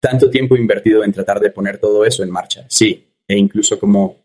Tanto 0.00 0.30
tiempo 0.30 0.56
invertido 0.56 1.04
en 1.04 1.12
tratar 1.12 1.40
de 1.40 1.50
poner 1.50 1.78
todo 1.78 2.04
eso 2.04 2.22
en 2.22 2.30
marcha. 2.30 2.66
Sí. 2.68 3.06
E 3.26 3.36
incluso 3.36 3.78
como 3.78 4.16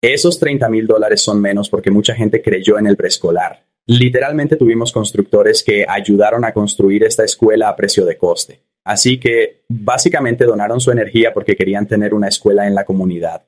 esos 0.00 0.38
30 0.38 0.68
mil 0.68 0.86
dólares 0.86 1.20
son 1.20 1.40
menos 1.40 1.68
porque 1.68 1.90
mucha 1.90 2.14
gente 2.14 2.42
creyó 2.42 2.78
en 2.78 2.86
el 2.86 2.96
preescolar 2.96 3.64
Literalmente 3.86 4.56
tuvimos 4.56 4.92
constructores 4.92 5.62
que 5.62 5.84
ayudaron 5.88 6.44
a 6.44 6.52
construir 6.52 7.02
esta 7.04 7.24
escuela 7.24 7.68
a 7.68 7.76
precio 7.76 8.04
de 8.04 8.16
coste. 8.16 8.62
Así 8.84 9.18
que 9.18 9.64
básicamente 9.68 10.44
donaron 10.44 10.80
su 10.80 10.90
energía 10.90 11.32
porque 11.32 11.56
querían 11.56 11.86
tener 11.86 12.14
una 12.14 12.28
escuela 12.28 12.66
en 12.66 12.74
la 12.74 12.84
comunidad. 12.84 13.46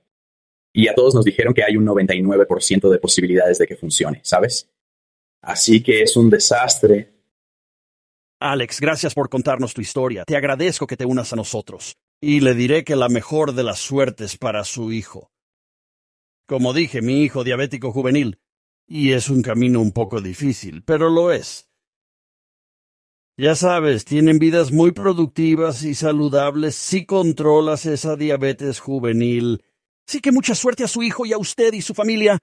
Y 0.72 0.88
a 0.88 0.94
todos 0.94 1.14
nos 1.14 1.24
dijeron 1.24 1.54
que 1.54 1.62
hay 1.62 1.76
un 1.76 1.86
99% 1.86 2.90
de 2.90 2.98
posibilidades 2.98 3.58
de 3.58 3.66
que 3.66 3.76
funcione, 3.76 4.20
¿sabes? 4.24 4.68
Así 5.40 5.82
que 5.82 6.02
es 6.02 6.16
un 6.16 6.30
desastre. 6.30 7.12
Alex, 8.40 8.80
gracias 8.80 9.14
por 9.14 9.28
contarnos 9.28 9.72
tu 9.72 9.80
historia. 9.80 10.24
Te 10.24 10.36
agradezco 10.36 10.86
que 10.86 10.96
te 10.96 11.06
unas 11.06 11.32
a 11.32 11.36
nosotros. 11.36 11.96
Y 12.20 12.40
le 12.40 12.54
diré 12.54 12.82
que 12.82 12.96
la 12.96 13.08
mejor 13.08 13.52
de 13.52 13.62
las 13.62 13.78
suertes 13.78 14.36
para 14.36 14.64
su 14.64 14.90
hijo. 14.90 15.30
Como 16.46 16.72
dije, 16.72 17.02
mi 17.02 17.22
hijo 17.22 17.44
diabético 17.44 17.92
juvenil 17.92 18.38
y 18.86 19.12
es 19.12 19.28
un 19.28 19.42
camino 19.42 19.80
un 19.80 19.92
poco 19.92 20.20
difícil, 20.20 20.82
pero 20.84 21.08
lo 21.10 21.32
es. 21.32 21.68
Ya 23.36 23.56
sabes, 23.56 24.04
tienen 24.04 24.38
vidas 24.38 24.70
muy 24.70 24.92
productivas 24.92 25.82
y 25.82 25.94
saludables 25.94 26.76
si 26.76 27.04
controlas 27.04 27.84
esa 27.84 28.14
diabetes 28.14 28.78
juvenil. 28.78 29.64
Sí 30.06 30.20
que 30.20 30.30
mucha 30.30 30.54
suerte 30.54 30.84
a 30.84 30.88
su 30.88 31.02
hijo 31.02 31.26
y 31.26 31.32
a 31.32 31.38
usted 31.38 31.72
y 31.72 31.82
su 31.82 31.94
familia. 31.94 32.38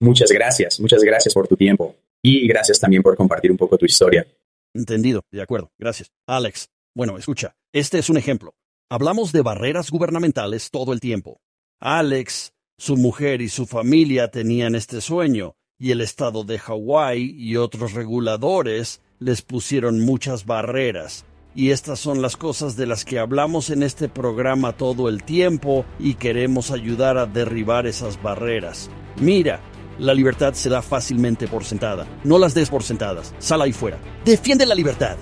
Muchas 0.00 0.30
gracias, 0.30 0.78
muchas 0.78 1.02
gracias 1.02 1.34
por 1.34 1.48
tu 1.48 1.56
tiempo. 1.56 1.96
Y 2.22 2.46
gracias 2.46 2.78
también 2.78 3.02
por 3.02 3.16
compartir 3.16 3.50
un 3.50 3.56
poco 3.56 3.76
tu 3.76 3.84
historia. 3.84 4.24
Entendido, 4.72 5.22
de 5.32 5.42
acuerdo, 5.42 5.72
gracias. 5.78 6.12
Alex, 6.28 6.68
bueno, 6.94 7.18
escucha, 7.18 7.56
este 7.72 7.98
es 7.98 8.08
un 8.08 8.16
ejemplo. 8.16 8.54
Hablamos 8.88 9.32
de 9.32 9.42
barreras 9.42 9.90
gubernamentales 9.90 10.70
todo 10.70 10.92
el 10.92 11.00
tiempo. 11.00 11.40
Alex 11.80 12.54
su 12.82 12.96
mujer 12.96 13.42
y 13.42 13.48
su 13.48 13.64
familia 13.64 14.32
tenían 14.32 14.74
este 14.74 15.00
sueño, 15.00 15.54
y 15.78 15.92
el 15.92 16.00
estado 16.00 16.42
de 16.42 16.58
Hawái 16.58 17.36
y 17.38 17.56
otros 17.56 17.92
reguladores 17.92 19.00
les 19.20 19.40
pusieron 19.40 20.00
muchas 20.00 20.46
barreras. 20.46 21.24
Y 21.54 21.70
estas 21.70 22.00
son 22.00 22.22
las 22.22 22.36
cosas 22.36 22.74
de 22.74 22.86
las 22.86 23.04
que 23.04 23.20
hablamos 23.20 23.70
en 23.70 23.84
este 23.84 24.08
programa 24.08 24.72
todo 24.72 25.08
el 25.08 25.22
tiempo 25.22 25.84
y 26.00 26.14
queremos 26.14 26.72
ayudar 26.72 27.18
a 27.18 27.26
derribar 27.26 27.86
esas 27.86 28.20
barreras. 28.20 28.90
Mira, 29.20 29.60
la 30.00 30.12
libertad 30.12 30.54
se 30.54 30.68
da 30.68 30.82
fácilmente 30.82 31.46
por 31.46 31.62
sentada. 31.62 32.08
No 32.24 32.36
las 32.36 32.52
des 32.52 32.68
por 32.68 32.82
sentadas. 32.82 33.32
Sal 33.38 33.62
ahí 33.62 33.72
fuera. 33.72 33.98
Defiende 34.24 34.66
la 34.66 34.74
libertad. 34.74 35.16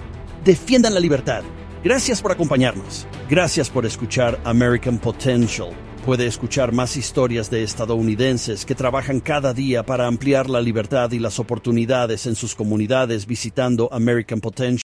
Defiendan 0.47 0.95
la 0.95 1.01
libertad. 1.01 1.43
Gracias 1.85 2.23
por 2.23 2.33
acompañarnos. 2.33 3.07
Gracias 3.29 3.69
por 3.69 3.85
escuchar 3.85 4.41
American 4.45 4.99
Potential. 4.99 5.77
Puede 6.05 6.27
escuchar 6.27 6.73
más 6.73 6.97
historias 6.97 7.51
de 7.51 7.63
estadounidenses 7.63 8.65
que 8.65 8.75
trabajan 8.75 9.21
cada 9.21 9.53
día 9.53 9.85
para 9.85 10.07
ampliar 10.07 10.49
la 10.49 10.63
libertad 10.63 11.13
y 11.13 11.19
las 11.19 11.39
oportunidades 11.39 12.27
en 12.27 12.37
sus 12.37 12.55
comunidades 12.55 13.27
visitando 13.27 13.93
American 13.93 14.41
Potential. 14.41 14.79